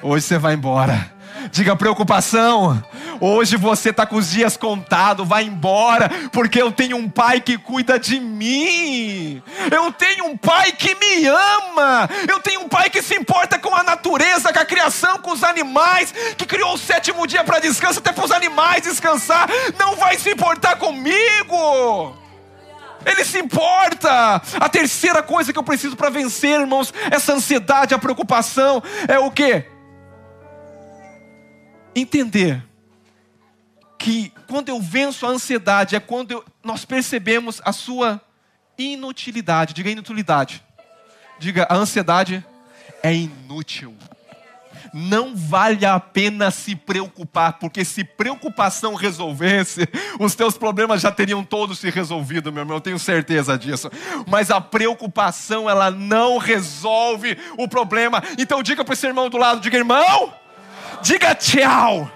[0.00, 1.12] hoje você vai embora.
[1.50, 2.82] Diga preocupação.
[3.20, 7.56] Hoje você está com os dias contados, vai embora, porque eu tenho um pai que
[7.58, 9.42] cuida de mim.
[9.70, 12.08] Eu tenho um pai que me ama.
[12.28, 15.42] Eu tenho um pai que se importa com a natureza, com a criação, com os
[15.42, 19.48] animais, que criou o sétimo dia para descanso, até para os animais descansar.
[19.78, 22.16] Não vai se importar comigo.
[23.04, 24.42] Ele se importa.
[24.60, 29.30] A terceira coisa que eu preciso para vencer, irmãos, essa ansiedade, a preocupação, é o
[29.30, 29.77] que?
[31.98, 32.64] Entender
[33.98, 38.20] que quando eu venço a ansiedade é quando eu, nós percebemos a sua
[38.78, 39.74] inutilidade.
[39.74, 40.62] Diga inutilidade.
[41.38, 42.44] Diga, a ansiedade
[43.02, 43.94] é inútil.
[44.94, 49.86] Não vale a pena se preocupar, porque se preocupação resolvesse,
[50.18, 53.90] os teus problemas já teriam todos se resolvido, meu irmão, eu tenho certeza disso.
[54.26, 58.22] Mas a preocupação, ela não resolve o problema.
[58.38, 60.32] Então diga para esse irmão do lado, diga, irmão,
[61.02, 62.10] diga tchau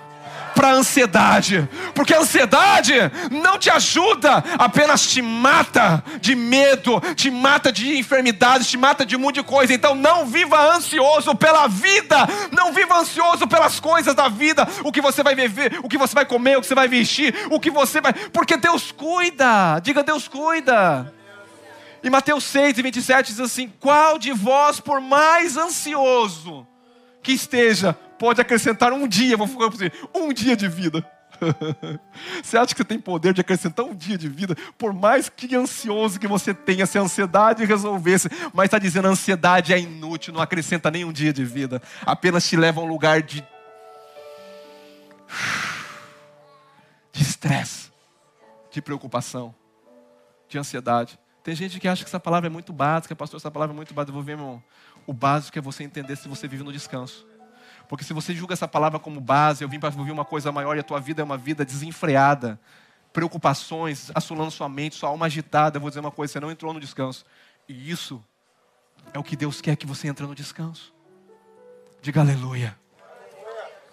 [0.55, 2.95] para a ansiedade, porque a ansiedade
[3.31, 9.17] não te ajuda, apenas te mata de medo, te mata de enfermidades, te mata de
[9.17, 9.73] um monte de coisa.
[9.73, 15.01] Então não viva ansioso pela vida, não viva ansioso pelas coisas da vida, o que
[15.01, 17.71] você vai viver, o que você vai comer, o que você vai vestir, o que
[17.71, 19.81] você vai, porque Deus cuida.
[19.81, 21.13] Diga Deus cuida.
[22.03, 26.67] E Mateus 6 e 27 diz assim: Qual de vós, por mais ansioso
[27.23, 31.05] que esteja, pode acrescentar um dia, vou para você, um dia de vida.
[32.41, 34.55] Você acha que você tem poder de acrescentar um dia de vida?
[34.79, 39.11] Por mais que ansioso que você tenha, se a ansiedade resolvesse, mas está dizendo a
[39.11, 42.87] ansiedade é inútil, não acrescenta nem um dia de vida, apenas te leva a um
[42.87, 43.43] lugar de
[47.13, 47.91] de estresse,
[48.71, 49.53] de preocupação,
[50.49, 51.19] de ansiedade.
[51.43, 53.93] Tem gente que acha que essa palavra é muito básica, pastor, essa palavra é muito
[53.93, 54.11] básica.
[54.11, 54.63] Eu vou ver, meu irmão.
[55.09, 57.32] O básico é você entender se você vive no descanso.
[57.93, 60.75] Porque se você julga essa palavra como base, eu vim para ouvir uma coisa maior
[60.79, 62.59] e a tua vida é uma vida desenfreada,
[63.13, 66.73] preocupações assolando sua mente, sua alma agitada, eu vou dizer uma coisa, você não entrou
[66.73, 67.23] no descanso.
[67.69, 68.25] E isso
[69.13, 70.91] é o que Deus quer que você entre no descanso.
[72.01, 72.75] Diga aleluia.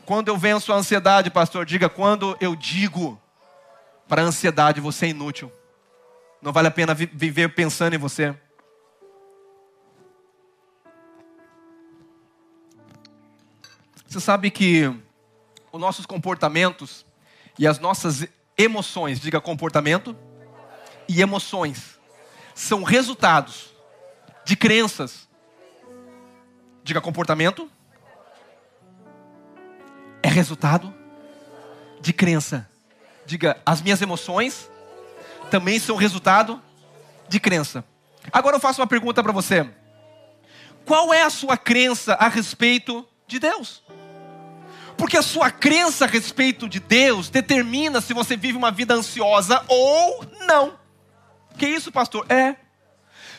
[0.06, 3.20] Quando eu venço a ansiedade, pastor, diga quando eu digo
[4.08, 5.52] para a ansiedade, você é inútil.
[6.42, 8.34] Não vale a pena viver pensando em você.
[14.10, 14.92] Você sabe que
[15.72, 17.06] os nossos comportamentos
[17.60, 20.18] e as nossas emoções, diga comportamento
[21.08, 22.00] e emoções,
[22.56, 23.72] são resultados
[24.44, 25.30] de crenças.
[26.84, 27.70] Diga comportamento
[30.24, 30.92] é resultado
[32.02, 32.68] de crença.
[33.28, 34.72] Diga as minhas emoções
[35.52, 36.60] também são resultado
[37.28, 37.86] de crença.
[38.32, 39.70] Agora eu faço uma pergunta para você.
[40.84, 43.84] Qual é a sua crença a respeito de Deus?
[45.00, 49.64] Porque a sua crença a respeito de Deus determina se você vive uma vida ansiosa
[49.70, 50.78] ou não.
[51.58, 52.30] Que isso, pastor?
[52.30, 52.58] É.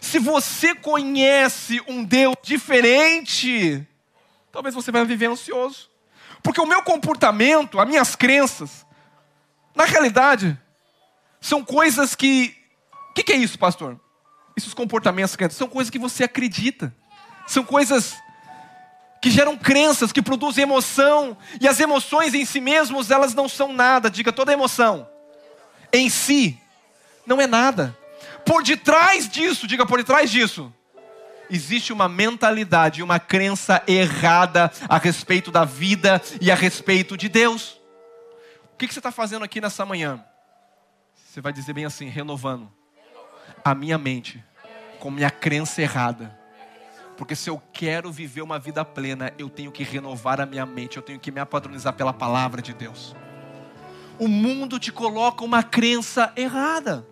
[0.00, 3.86] Se você conhece um Deus diferente,
[4.50, 5.90] talvez você vai viver ansioso.
[6.42, 8.86] Porque o meu comportamento, as minhas crenças,
[9.74, 10.58] na realidade,
[11.42, 12.56] são coisas que.
[13.10, 14.00] O que, que, é isso, pastor?
[14.56, 16.94] Esses comportamentos são coisas que você acredita.
[17.46, 18.16] São coisas
[19.20, 23.72] que geram crenças, que produzem emoção, e as emoções em si mesmos, elas não são
[23.72, 24.10] nada.
[24.10, 25.06] Diga, toda emoção
[25.92, 26.58] em si
[27.26, 27.96] não é nada.
[28.44, 30.72] Por detrás disso, diga por detrás disso,
[31.50, 37.80] existe uma mentalidade, uma crença errada a respeito da vida e a respeito de Deus.
[38.72, 40.24] O que você está fazendo aqui nessa manhã?
[41.14, 42.72] Você vai dizer bem assim, renovando
[43.62, 44.42] a minha mente
[44.98, 46.39] com minha crença errada
[47.20, 50.96] porque se eu quero viver uma vida plena, eu tenho que renovar a minha mente,
[50.96, 53.14] eu tenho que me apadronizar pela palavra de Deus.
[54.18, 57.06] O mundo te coloca uma crença errada.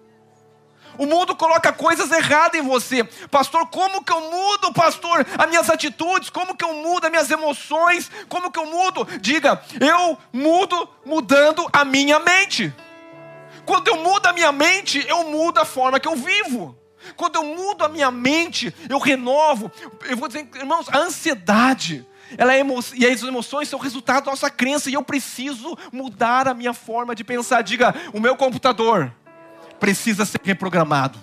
[0.96, 3.04] O mundo coloca coisas erradas em você.
[3.30, 6.30] Pastor, como que eu mudo, pastor, as minhas atitudes?
[6.30, 8.10] Como que eu mudo as minhas emoções?
[8.30, 9.06] Como que eu mudo?
[9.20, 12.74] Diga, eu mudo mudando a minha mente.
[13.66, 16.74] Quando eu mudo a minha mente, eu mudo a forma que eu vivo.
[17.16, 19.70] Quando eu mudo a minha mente, eu renovo.
[20.08, 22.78] Eu vou dizer, irmãos, a ansiedade, ela é emo...
[22.94, 27.14] e as emoções são resultado da nossa crença, e eu preciso mudar a minha forma
[27.14, 27.62] de pensar.
[27.62, 29.12] Diga, o meu computador
[29.78, 31.18] precisa ser reprogramado.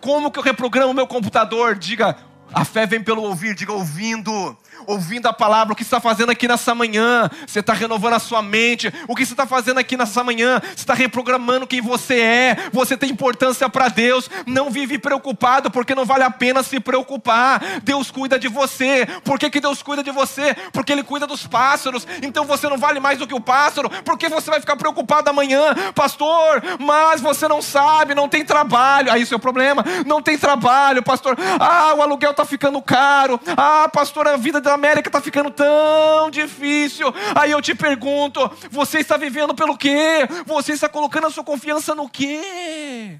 [0.00, 1.74] Como que eu reprogramo o meu computador?
[1.74, 2.16] Diga,
[2.52, 6.30] a fé vem pelo ouvir, diga ouvindo ouvindo a palavra, o que você está fazendo
[6.30, 9.96] aqui nessa manhã, você está renovando a sua mente, o que você está fazendo aqui
[9.96, 14.98] nessa manhã, você está reprogramando quem você é, você tem importância para Deus, não vive
[14.98, 19.60] preocupado, porque não vale a pena se preocupar, Deus cuida de você, por que, que
[19.60, 20.54] Deus cuida de você?
[20.72, 24.28] Porque Ele cuida dos pássaros, então você não vale mais do que o pássaro, porque
[24.28, 29.34] você vai ficar preocupado amanhã, pastor, mas você não sabe, não tem trabalho, aí isso
[29.34, 34.28] é o problema, não tem trabalho, pastor, ah, o aluguel está ficando caro, ah, pastor,
[34.28, 37.12] a vida da América está ficando tão difícil.
[37.34, 40.28] Aí eu te pergunto: você está vivendo pelo quê?
[40.44, 43.18] Você está colocando a sua confiança no quê?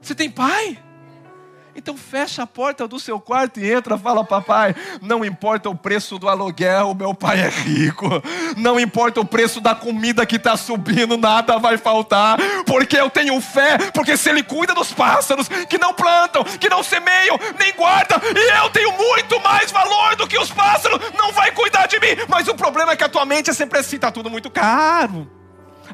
[0.00, 0.78] Você tem pai?
[1.78, 6.18] Então fecha a porta do seu quarto e entra, fala, papai, não importa o preço
[6.18, 8.04] do aluguel, meu pai é rico.
[8.56, 13.40] Não importa o preço da comida que está subindo, nada vai faltar, porque eu tenho
[13.40, 18.20] fé, porque se ele cuida dos pássaros que não plantam, que não semeiam, nem guardam,
[18.24, 22.24] e eu tenho muito mais valor do que os pássaros, não vai cuidar de mim.
[22.28, 25.30] Mas o problema é que a tua mente é sempre assim, está tudo muito caro.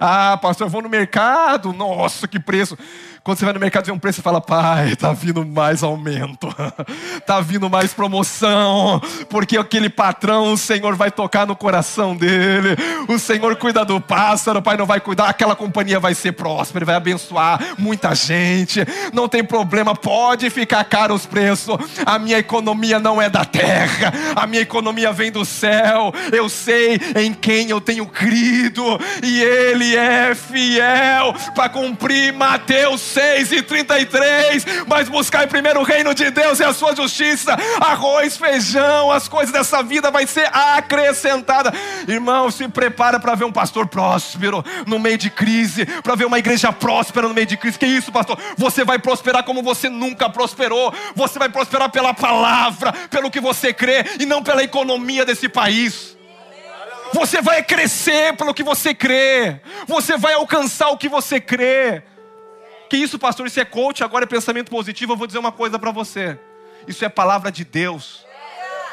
[0.01, 2.77] Ah, pastor, eu vou no mercado, nossa, que preço.
[3.25, 5.83] Quando você vai no mercado e vê um preço, você fala, pai, tá vindo mais
[5.83, 6.55] aumento,
[7.25, 9.01] tá vindo mais promoção,
[9.31, 12.77] porque aquele patrão, o Senhor vai tocar no coração dele,
[13.09, 16.85] o Senhor cuida do pássaro, o pai não vai cuidar, aquela companhia vai ser próspera,
[16.85, 22.99] vai abençoar muita gente, não tem problema, pode ficar caro os preços, a minha economia
[22.99, 27.81] não é da terra, a minha economia vem do céu, eu sei em quem eu
[27.81, 28.85] tenho crido,
[29.23, 34.67] e Ele é fiel para cumprir Mateus 6 e 33.
[34.87, 39.53] Mas buscar primeiro o reino de Deus e a sua justiça, arroz, feijão, as coisas
[39.53, 41.73] dessa vida vai ser acrescentada.
[42.09, 46.39] Irmão, se prepara para ver um pastor próspero no meio de crise, para ver uma
[46.39, 47.79] igreja próspera no meio de crise.
[47.79, 48.37] Que isso, pastor?
[48.57, 50.93] Você vai prosperar como você nunca prosperou.
[51.15, 56.17] Você vai prosperar pela palavra, pelo que você crê e não pela economia desse país.
[57.13, 59.61] Você vai crescer pelo que você crê.
[59.87, 62.03] Você vai alcançar o que você crê.
[62.95, 63.49] Que isso, pastor?
[63.49, 65.15] Isso é coach, agora é pensamento positivo.
[65.15, 66.39] Eu vou dizer uma coisa para você.
[66.87, 68.25] Isso é palavra de Deus.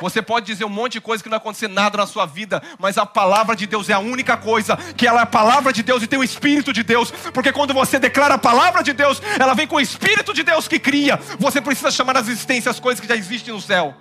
[0.02, 2.64] Você pode dizer um monte de coisa que não vai acontecer nada na sua vida,
[2.80, 5.84] mas a palavra de Deus é a única coisa, que ela é a palavra de
[5.84, 9.22] Deus e tem o Espírito de Deus, porque quando você declara a palavra de Deus,
[9.39, 11.18] ela vem com o Espírito de Deus que cria.
[11.38, 13.93] Você precisa chamar as existências as coisas que já existem no céu,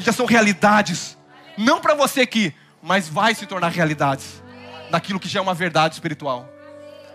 [0.00, 1.16] já são realidades,
[1.56, 4.42] não para você aqui, mas vai se tornar realidades,
[4.90, 6.48] daquilo que já é uma verdade espiritual.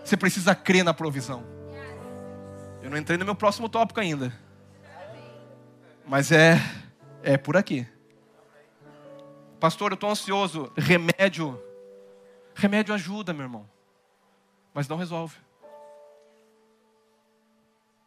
[0.02, 1.51] Você precisa crer na provisão.
[2.82, 4.32] Eu não entrei no meu próximo tópico ainda.
[6.04, 6.56] Mas é
[7.22, 7.86] é por aqui.
[9.60, 10.72] Pastor, eu estou ansioso.
[10.76, 11.62] Remédio.
[12.54, 13.70] Remédio ajuda, meu irmão.
[14.74, 15.36] Mas não resolve.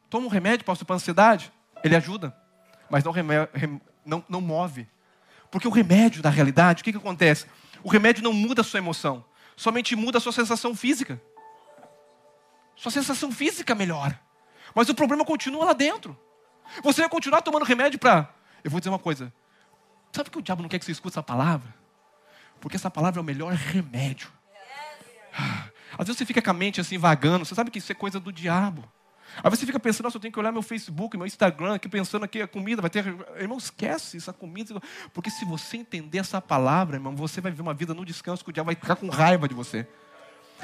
[0.09, 1.51] Toma um remédio, pastor, para ansiedade.
[1.83, 2.35] Ele ajuda.
[2.89, 3.13] Mas não,
[4.05, 4.87] não, não move.
[5.49, 7.45] Porque o remédio, na realidade, o que, que acontece?
[7.81, 9.23] O remédio não muda a sua emoção.
[9.55, 11.21] Somente muda a sua sensação física.
[12.75, 14.19] Sua sensação física melhora.
[14.75, 16.17] Mas o problema continua lá dentro.
[16.83, 18.29] Você vai continuar tomando remédio para.
[18.63, 19.33] Eu vou dizer uma coisa.
[20.11, 21.73] Sabe que o diabo não quer que você escute essa palavra?
[22.59, 24.29] Porque essa palavra é o melhor remédio.
[25.97, 27.45] Às vezes você fica com a mente assim vagando.
[27.45, 28.83] Você sabe que isso é coisa do diabo.
[29.37, 31.89] Às vezes você fica pensando, nossa, eu tenho que olhar meu Facebook, meu Instagram, aqui
[31.89, 33.05] pensando aqui a comida vai ter.
[33.37, 34.81] Irmão, esquece essa comida.
[35.13, 38.49] Porque se você entender essa palavra, irmão, você vai viver uma vida no descanso que
[38.49, 39.87] o diabo vai ficar com raiva de você.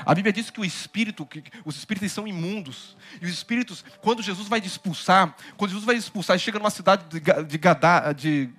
[0.06, 2.96] A Bíblia diz que o espírito, que os espíritos são imundos.
[3.22, 7.20] E os espíritos, quando Jesus vai expulsar, quando Jesus vai expulsar, chega numa cidade de,
[7.44, 8.50] de, Gadar, de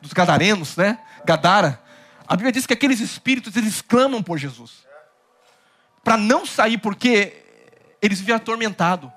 [0.00, 0.98] dos Gadarenos, né?
[1.24, 1.82] Gadara.
[2.26, 4.86] A Bíblia diz que aqueles espíritos, eles clamam por Jesus.
[6.02, 7.44] Para não sair, porque
[8.00, 9.12] eles vivem atormentado.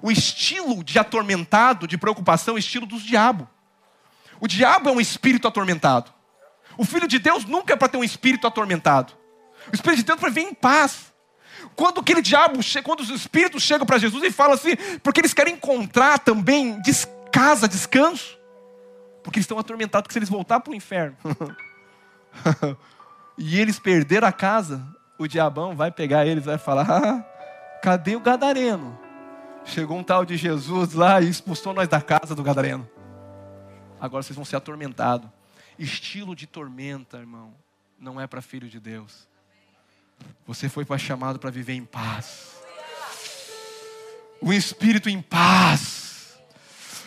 [0.00, 3.46] O estilo de atormentado, de preocupação, é o estilo dos diabos.
[4.40, 6.12] O diabo é um espírito atormentado.
[6.76, 9.12] O filho de Deus nunca é para ter um espírito atormentado.
[9.70, 11.12] O Espírito de Deus para vir em paz.
[11.76, 15.54] Quando aquele diabo, quando os espíritos chegam para Jesus e falam assim, porque eles querem
[15.54, 16.80] encontrar também
[17.30, 18.38] casa, descanso,
[19.22, 21.16] porque eles estão atormentados que se eles voltar para o inferno
[23.38, 24.86] e eles perderam a casa,
[25.18, 28.98] o diabão vai pegar eles vai falar: ah, cadê o gadareno?
[29.64, 32.88] Chegou um tal de Jesus lá e expulsou nós da casa do gadareno.
[34.00, 35.30] Agora vocês vão ser atormentados.
[35.78, 37.54] Estilo de tormenta, irmão,
[37.98, 39.28] não é para filho de Deus.
[40.46, 42.52] Você foi chamado para viver em paz.
[44.40, 46.38] Um espírito em paz.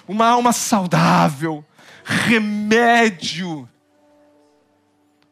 [0.08, 1.66] Uma alma saudável.
[2.04, 3.70] Remédio.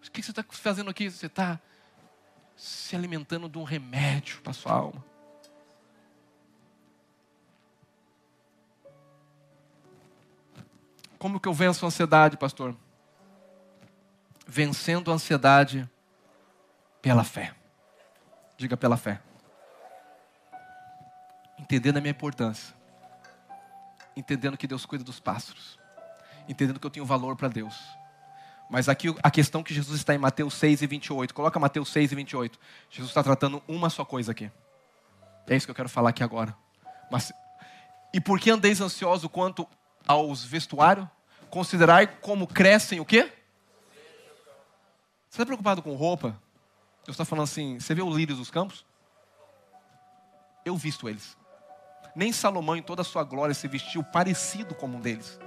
[0.06, 1.10] O que você está fazendo aqui?
[1.10, 1.60] Você está
[2.56, 5.04] se alimentando de um remédio para sua alma.
[11.18, 12.76] Como que eu venço a ansiedade, pastor?
[14.46, 15.90] Vencendo a ansiedade
[17.02, 17.56] pela fé.
[18.58, 19.22] Diga pela fé.
[21.58, 22.74] Entendendo a minha importância.
[24.16, 25.80] Entendendo que Deus cuida dos pássaros.
[26.48, 27.76] Entendendo que eu tenho valor para Deus.
[28.70, 31.34] Mas aqui a questão que Jesus está em Mateus 6 e 28.
[31.34, 32.60] Coloca Mateus 6 e 28.
[32.90, 34.52] Jesus está tratando uma só coisa aqui.
[35.48, 36.56] É isso que eu quero falar aqui agora.
[37.12, 37.32] Mas,
[38.14, 39.68] e por que andeis ansioso quanto
[40.08, 41.08] aos vestuários?
[41.50, 43.32] Considerai como crescem o quê?
[45.30, 46.40] Você está preocupado com roupa?
[47.06, 48.86] Deus está falando assim: você vê o lírios dos campos?
[50.66, 51.38] Eu visto eles.
[52.16, 55.40] Nem Salomão, em toda a sua glória, se vestiu parecido como um deles.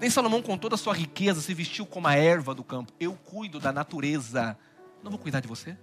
[0.00, 2.92] Nem Salomão, com toda a sua riqueza, se vestiu como a erva do campo.
[2.98, 4.56] Eu cuido da natureza.
[5.02, 5.76] Não vou cuidar de você?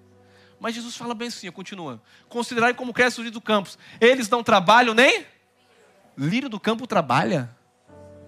[0.60, 2.02] Mas Jesus fala bem assim, continua.
[2.28, 3.70] Considerai como cresce o lírio do campo.
[4.00, 5.26] Eles não trabalham nem?
[6.18, 7.56] Lírio do campo trabalha?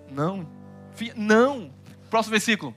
[0.10, 0.48] Não.
[1.16, 1.74] Não.
[2.10, 2.76] Próximo versículo.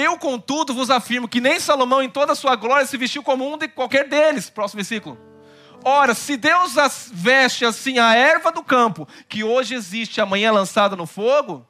[0.00, 3.52] Eu, contudo, vos afirmo que nem Salomão, em toda a sua glória, se vestiu como
[3.52, 4.48] um de qualquer deles.
[4.48, 5.18] Próximo versículo.
[5.82, 6.76] Ora, se Deus
[7.10, 11.66] veste assim a erva do campo, que hoje existe, amanhã lançada no fogo,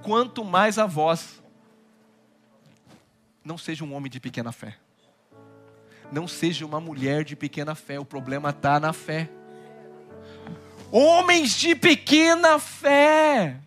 [0.00, 1.42] quanto mais a vós,
[3.44, 4.76] não seja um homem de pequena fé.
[6.12, 7.98] Não seja uma mulher de pequena fé.
[7.98, 9.28] O problema está na fé.
[10.92, 13.58] Homens de pequena fé.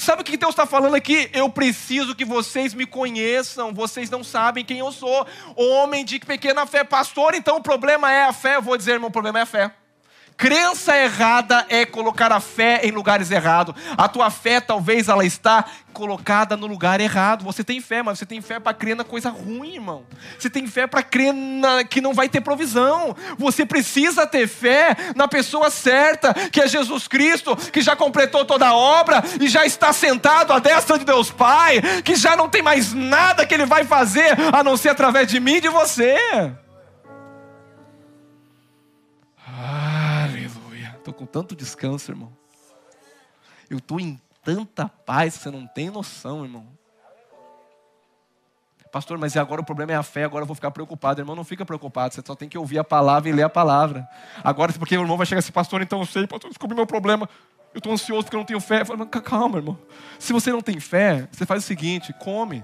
[0.00, 1.28] Sabe o que Deus está falando aqui?
[1.30, 3.70] Eu preciso que vocês me conheçam.
[3.70, 5.26] Vocês não sabem quem eu sou.
[5.54, 7.34] Homem de pequena fé, pastor.
[7.34, 8.56] Então o problema é a fé.
[8.56, 9.70] Eu vou dizer, irmão, o problema é a fé.
[10.40, 13.74] Crença errada é colocar a fé em lugares errados.
[13.94, 17.44] A tua fé, talvez, ela está colocada no lugar errado.
[17.44, 20.02] Você tem fé, mas você tem fé para crer na coisa ruim, irmão.
[20.38, 23.14] Você tem fé para crer na, que não vai ter provisão.
[23.36, 28.66] Você precisa ter fé na pessoa certa, que é Jesus Cristo, que já completou toda
[28.66, 32.62] a obra e já está sentado à destra de Deus Pai, que já não tem
[32.62, 36.16] mais nada que Ele vai fazer a não ser através de mim e de você.
[41.00, 42.30] Estou com tanto descanso, irmão.
[43.70, 46.66] Eu estou em tanta paz que você não tem noção, irmão.
[48.92, 51.20] Pastor, mas agora o problema é a fé, agora eu vou ficar preocupado.
[51.20, 54.06] Irmão, não fica preocupado, você só tem que ouvir a palavra e ler a palavra.
[54.44, 57.28] Agora, porque o irmão vai chegar assim, pastor, então eu sei, pastor, descobri meu problema.
[57.72, 58.84] Eu estou ansioso porque eu não tenho fé.
[58.84, 59.78] Falo, calma, irmão.
[60.18, 62.62] Se você não tem fé, você faz o seguinte: come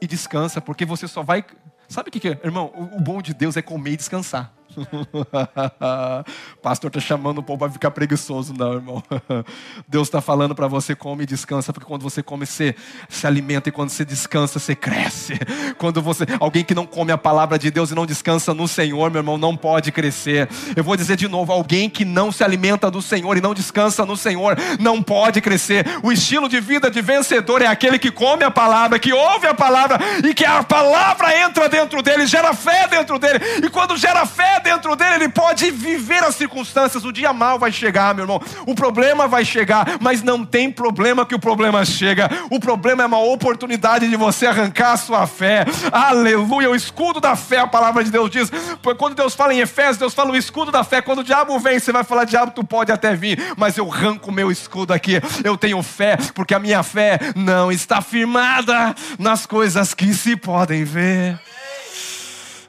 [0.00, 1.44] e descansa, porque você só vai.
[1.88, 2.38] Sabe o que é?
[2.44, 4.52] Irmão, o bom de Deus é comer e descansar.
[6.62, 9.02] Pastor está chamando o povo para ficar preguiçoso, não, irmão.
[9.88, 12.74] Deus está falando para você come e descansa, porque quando você come, você
[13.08, 15.34] se alimenta e quando você descansa, você cresce.
[15.78, 19.10] Quando você, alguém que não come a palavra de Deus e não descansa no Senhor,
[19.10, 20.48] meu irmão, não pode crescer.
[20.76, 24.04] Eu vou dizer de novo, alguém que não se alimenta do Senhor e não descansa
[24.04, 25.86] no Senhor, não pode crescer.
[26.02, 29.54] O estilo de vida de vencedor é aquele que come a palavra, que ouve a
[29.54, 33.38] palavra e que a palavra entra dentro dele, gera fé dentro dele.
[33.64, 37.04] E quando gera fé dentro dele, ele pode viver as circunstâncias.
[37.04, 38.40] O dia mal vai chegar, meu irmão.
[38.66, 42.30] O problema vai chegar, mas não tem problema que o problema chega.
[42.50, 45.64] O problema é uma oportunidade de você arrancar a sua fé.
[45.92, 48.50] Aleluia, o escudo da fé, a palavra de Deus diz.
[48.98, 51.00] Quando Deus fala em Efésios, Deus fala o escudo da fé.
[51.00, 54.30] Quando o diabo vem, você vai falar: diabo, tu pode até vir, mas eu arranco
[54.30, 55.20] o meu escudo aqui.
[55.44, 60.84] Eu tenho fé, porque a minha fé não está firmada nas coisas que se podem
[60.84, 61.38] ver.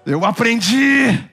[0.05, 1.30] Eu aprendi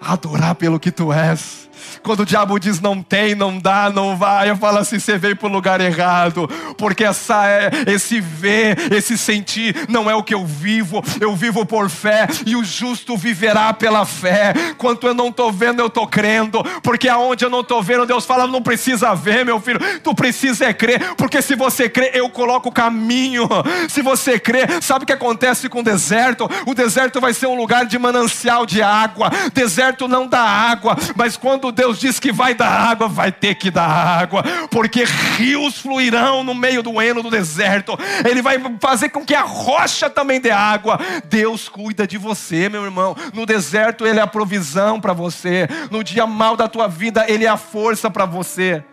[0.00, 1.67] adorar pelo que tu és.
[2.02, 5.36] Quando o diabo diz não tem, não dá, não vai, eu falo assim: você veio
[5.36, 10.34] para o lugar errado, porque essa é, esse ver, esse sentir, não é o que
[10.34, 14.52] eu vivo, eu vivo por fé, e o justo viverá pela fé.
[14.76, 18.24] Quanto eu não estou vendo, eu estou crendo, porque aonde eu não estou vendo, Deus
[18.24, 22.28] fala: não precisa ver, meu filho, tu precisa é crer, porque se você crer, eu
[22.28, 23.48] coloco o caminho.
[23.88, 26.48] Se você crer, sabe o que acontece com o deserto?
[26.66, 31.36] O deserto vai ser um lugar de manancial de água, deserto não dá água, mas
[31.36, 35.78] quando Deus Deus diz que vai dar água, vai ter que dar água, porque rios
[35.78, 37.96] fluirão no meio do eno do deserto.
[38.28, 40.98] Ele vai fazer com que a rocha também dê água.
[41.24, 43.16] Deus cuida de você, meu irmão.
[43.32, 45.66] No deserto ele é a provisão para você.
[45.90, 48.84] No dia mal da tua vida ele é a força para você.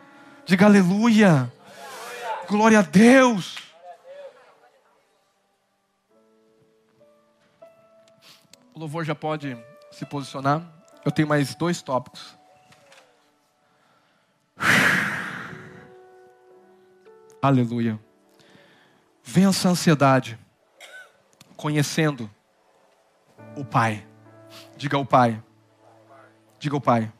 [0.45, 1.27] Diga aleluia.
[1.27, 1.51] aleluia.
[2.47, 3.57] Glória a Deus.
[8.73, 9.57] O louvor já pode
[9.91, 10.61] se posicionar.
[11.03, 12.34] Eu tenho mais dois tópicos.
[17.41, 17.99] Aleluia.
[19.23, 20.39] Vença a ansiedade,
[21.57, 22.29] conhecendo
[23.55, 24.07] o Pai.
[24.77, 25.43] Diga o Pai.
[26.59, 27.11] Diga o Pai.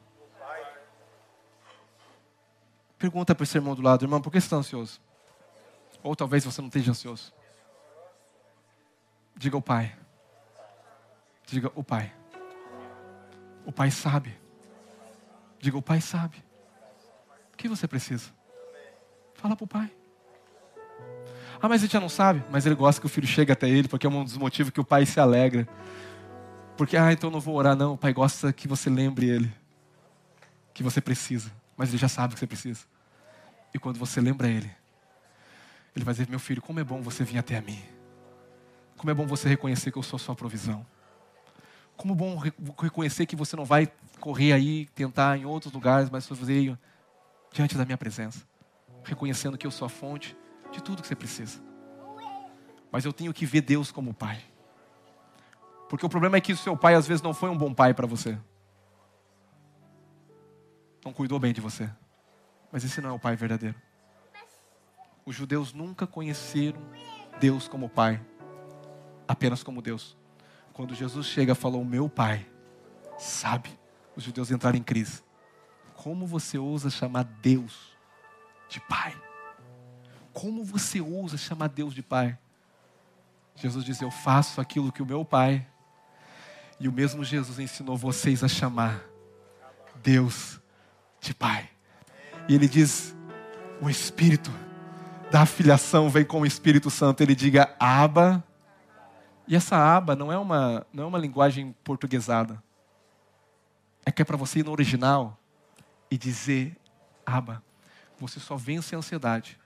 [2.97, 5.01] Pergunta para esse irmão do lado, irmão, por que você está ansioso?
[6.01, 7.33] Ou talvez você não esteja ansioso.
[9.36, 9.95] Diga o Pai.
[11.45, 12.13] Diga o Pai.
[13.65, 14.38] O Pai sabe.
[15.59, 16.44] Diga o Pai sabe.
[17.66, 18.30] Que você precisa?
[19.34, 19.91] Fala para o pai.
[21.59, 22.43] Ah, mas ele já não sabe.
[22.51, 24.80] Mas ele gosta que o filho chegue até ele, porque é um dos motivos que
[24.80, 25.68] o pai se alegra.
[26.78, 27.93] Porque, ah, então não vou orar, não.
[27.93, 29.51] O pai gosta que você lembre ele.
[30.76, 31.51] Que você precisa.
[31.76, 32.86] Mas ele já sabe que você precisa.
[33.74, 34.70] E quando você lembra ele,
[35.95, 37.82] ele vai dizer: Meu filho, como é bom você vir até a mim.
[38.95, 40.86] Como é bom você reconhecer que eu sou sua provisão.
[41.97, 42.39] Como bom
[42.80, 46.78] reconhecer que você não vai correr aí, tentar em outros lugares, mas fazer
[47.55, 48.45] diante da minha presença,
[49.05, 50.35] reconhecendo que eu sou a fonte
[50.73, 51.61] de tudo que você precisa.
[52.91, 54.43] Mas eu tenho que ver Deus como Pai.
[55.87, 57.93] Porque o problema é que o seu pai às vezes não foi um bom pai
[57.93, 58.37] para você.
[61.05, 61.89] Não cuidou bem de você.
[62.71, 63.75] Mas esse não é o pai verdadeiro.
[65.23, 66.81] Os judeus nunca conheceram
[67.39, 68.19] Deus como pai,
[69.27, 70.17] apenas como Deus.
[70.73, 72.45] Quando Jesus chega e falou: Meu pai,
[73.17, 73.69] sabe?
[74.15, 75.24] Os judeus entraram em crise.
[76.05, 77.97] Como você ousa chamar Deus
[78.69, 79.19] de pai?
[80.31, 82.37] Como você ousa chamar Deus de pai?
[83.55, 85.65] Jesus diz: Eu faço aquilo que o meu pai.
[86.79, 89.03] E o mesmo Jesus ensinou vocês a chamar
[90.03, 90.61] Deus
[91.19, 91.71] de pai.
[92.47, 93.15] E ele diz:
[93.81, 94.51] O Espírito
[95.31, 97.23] da afiliação vem com o Espírito Santo.
[97.23, 98.43] Ele diga aba.
[99.47, 102.61] E essa aba não é uma, não é uma linguagem portuguesada.
[104.05, 105.39] É que é para você ir no original
[106.09, 106.75] e dizer
[107.25, 107.63] aba.
[108.19, 109.59] Você só vence a ansiedade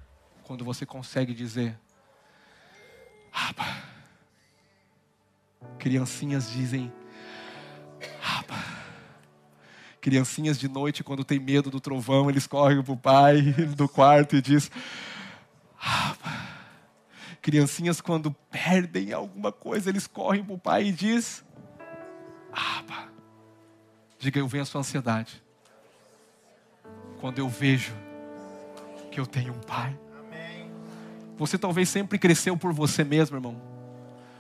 [0.43, 1.77] quando você consegue dizer
[3.31, 3.83] aba.
[5.77, 6.91] Criancinhas dizem
[8.23, 8.57] aba.
[10.01, 13.41] Criancinhas de noite, quando tem medo do trovão, eles correm para o pai
[13.75, 14.71] do quarto e diz
[15.79, 16.47] aba.
[17.41, 21.43] Criancinhas, quando perdem alguma coisa, eles correm para o pai e diz
[22.51, 23.09] aba.
[24.17, 25.41] Diga, eu venho a sua ansiedade.
[27.20, 27.93] Quando eu vejo
[29.11, 29.97] que eu tenho um pai.
[31.38, 33.55] Você talvez sempre cresceu por você mesmo, irmão.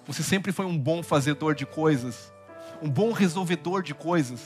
[0.05, 2.33] Você sempre foi um bom fazedor de coisas,
[2.81, 4.41] um bom resolvedor de coisas.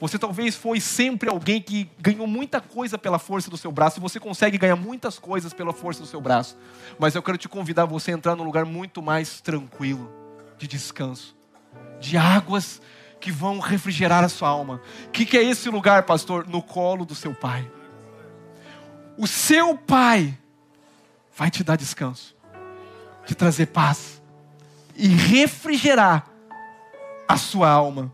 [0.00, 4.00] Você talvez foi sempre alguém que ganhou muita coisa pela força do seu braço, e
[4.00, 6.56] você consegue ganhar muitas coisas pela força do seu braço.
[6.98, 10.10] Mas eu quero te convidar a você a entrar num lugar muito mais tranquilo,
[10.56, 11.36] de descanso,
[12.00, 12.80] de águas
[13.24, 14.82] que vão refrigerar a sua alma.
[15.06, 16.46] O que, que é esse lugar, pastor?
[16.46, 17.66] No colo do seu pai.
[19.16, 20.36] O seu pai
[21.34, 22.36] vai te dar descanso,
[23.24, 24.20] te trazer paz
[24.94, 26.26] e refrigerar
[27.26, 28.12] a sua alma.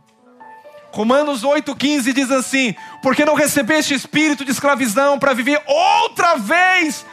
[0.92, 7.04] Romanos 8,15 diz assim: Porque não recebeste espírito de escravidão para viver outra vez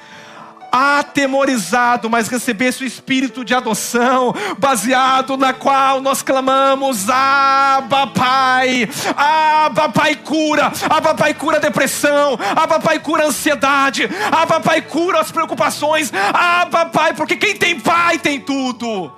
[0.78, 9.90] atemorizado, mas recebesse o espírito de adoção, baseado na qual nós clamamos: Abba Pai, Abba
[9.90, 15.20] Pai cura, Abba Pai cura a depressão, Abba Pai cura a ansiedade, Abba Pai cura
[15.20, 19.12] as preocupações, Abba Pai, porque quem tem pai tem tudo.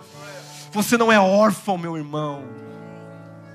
[0.71, 2.43] Você não é órfão, meu irmão.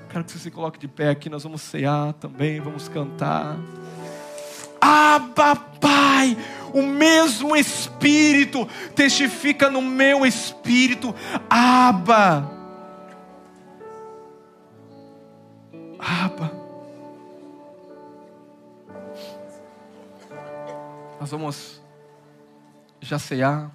[0.09, 3.57] Quero que você se coloque de pé aqui, nós vamos cear também, vamos cantar.
[4.85, 6.37] Abba Pai,
[6.71, 11.15] o mesmo Espírito testifica no meu espírito,
[11.49, 12.51] Abba.
[15.97, 16.51] Abba.
[21.19, 21.81] Nós vamos
[23.01, 23.71] já cear.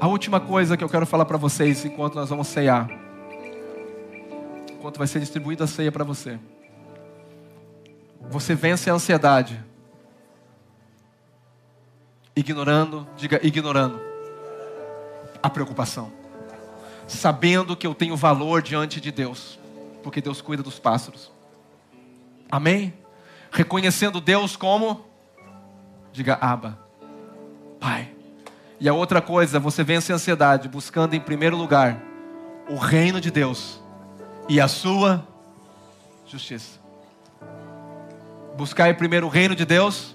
[0.00, 2.88] A última coisa que eu quero falar para vocês enquanto nós vamos cear,
[4.70, 6.38] enquanto vai ser distribuída a ceia para você.
[8.28, 9.64] Você vence a ansiedade
[12.36, 14.00] ignorando, diga ignorando
[15.42, 16.12] a preocupação,
[17.06, 19.58] sabendo que eu tenho valor diante de Deus,
[20.02, 21.30] porque Deus cuida dos pássaros.
[22.50, 22.94] Amém?
[23.50, 25.04] Reconhecendo Deus como,
[26.12, 26.78] diga Abba,
[27.78, 28.14] Pai.
[28.78, 32.00] E a outra coisa, você vence a ansiedade buscando em primeiro lugar
[32.68, 33.80] o reino de Deus
[34.48, 35.26] e a sua
[36.26, 36.79] justiça.
[38.60, 40.14] Buscar primeiro o reino de Deus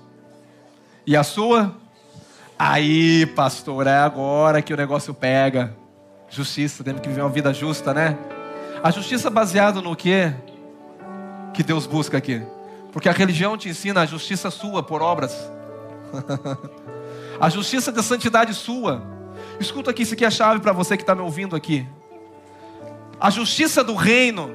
[1.04, 1.76] e a sua
[2.60, 5.76] Aí, pastor, é agora que o negócio pega.
[6.30, 8.16] Justiça, temos que viver uma vida justa, né?
[8.84, 10.32] A justiça baseada no que
[11.56, 12.40] que Deus busca aqui?
[12.92, 15.36] Porque a religião te ensina a justiça sua por obras.
[17.42, 19.02] a justiça da santidade sua.
[19.60, 21.84] Escuta aqui, isso aqui é a chave para você que está me ouvindo aqui.
[23.20, 24.54] A justiça do reino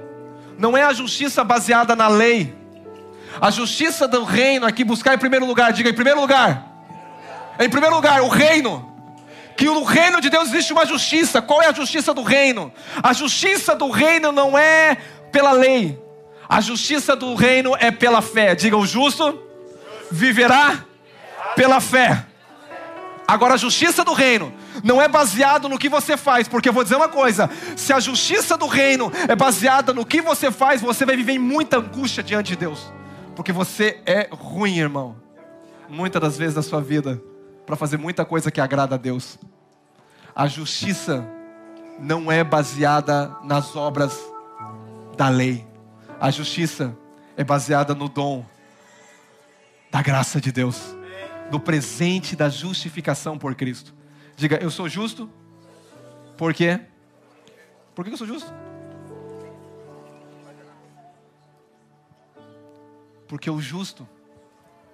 [0.56, 2.59] não é a justiça baseada na lei.
[3.38, 6.70] A justiça do reino aqui buscar em primeiro lugar, diga em primeiro lugar
[7.60, 8.88] em primeiro lugar, o reino.
[9.56, 11.42] Que no reino de Deus existe uma justiça.
[11.42, 12.72] Qual é a justiça do reino?
[13.02, 14.96] A justiça do reino não é
[15.30, 16.00] pela lei.
[16.48, 18.54] A justiça do reino é pela fé.
[18.54, 19.38] Diga o justo
[20.10, 20.82] viverá
[21.54, 22.24] pela fé.
[23.28, 24.52] Agora a justiça do reino
[24.82, 28.00] não é baseado no que você faz, porque eu vou dizer uma coisa: se a
[28.00, 32.22] justiça do reino é baseada no que você faz, você vai viver em muita angústia
[32.22, 32.92] diante de Deus,
[33.34, 35.16] porque você é ruim, irmão.
[35.88, 37.20] Muitas das vezes da sua vida
[37.66, 39.38] para fazer muita coisa que agrada a Deus.
[40.34, 41.26] A justiça
[41.98, 44.18] não é baseada nas obras
[45.16, 45.66] da lei.
[46.20, 46.96] A justiça
[47.36, 48.44] é baseada no dom
[49.90, 50.96] da graça de Deus,
[51.50, 53.94] do presente da justificação por Cristo.
[54.36, 55.28] Diga, eu sou justo?
[56.36, 56.80] Por quê?
[57.94, 58.52] Por que eu sou justo?
[63.30, 64.08] Porque o justo,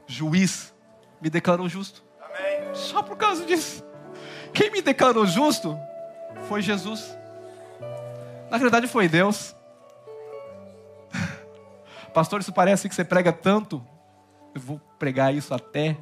[0.06, 0.74] juiz,
[1.22, 2.04] me declarou justo.
[2.20, 2.74] Amém.
[2.74, 3.82] Só por causa disso.
[4.52, 5.74] Quem me declarou justo
[6.46, 7.16] foi Jesus.
[8.50, 9.56] Na verdade, foi Deus.
[12.12, 13.82] Pastor, isso parece que você prega tanto.
[14.54, 15.96] Eu vou pregar isso até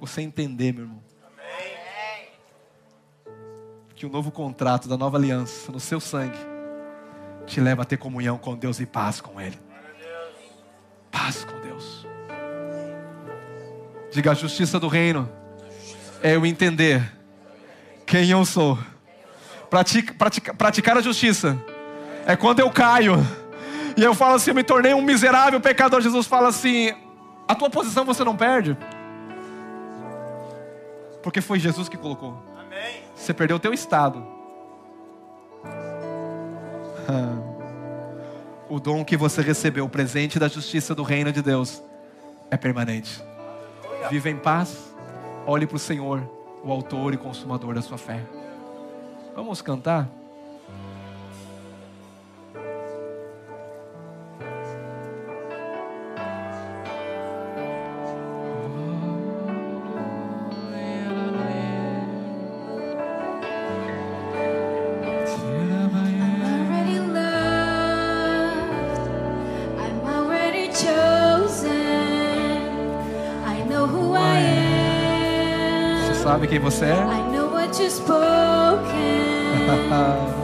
[0.00, 1.02] você entender, meu irmão.
[1.26, 2.28] Amém.
[3.94, 6.38] Que o novo contrato da nova aliança no seu sangue
[7.44, 9.67] te leva a ter comunhão com Deus e paz com Ele.
[11.28, 12.06] Paz com Deus.
[14.10, 15.28] Diga a justiça do reino
[16.22, 17.02] é eu entender
[18.06, 18.78] quem eu sou.
[19.68, 21.62] Pratica, pratica, praticar a justiça
[22.26, 23.16] é quando eu caio
[23.94, 26.00] e eu falo assim: eu me tornei um miserável pecador.
[26.00, 26.94] Jesus fala assim:
[27.46, 28.74] a tua posição você não perde,
[31.22, 32.42] porque foi Jesus que colocou.
[32.58, 33.02] Amém.
[33.14, 34.26] Você perdeu o teu estado.
[38.68, 41.82] O dom que você recebeu, o presente da justiça do reino de Deus,
[42.50, 43.22] é permanente.
[44.10, 44.94] Viva em paz,
[45.46, 46.22] olhe para o Senhor,
[46.62, 48.22] o autor e consumador da sua fé.
[49.34, 50.08] Vamos cantar?
[76.28, 77.06] Sabe quem você é?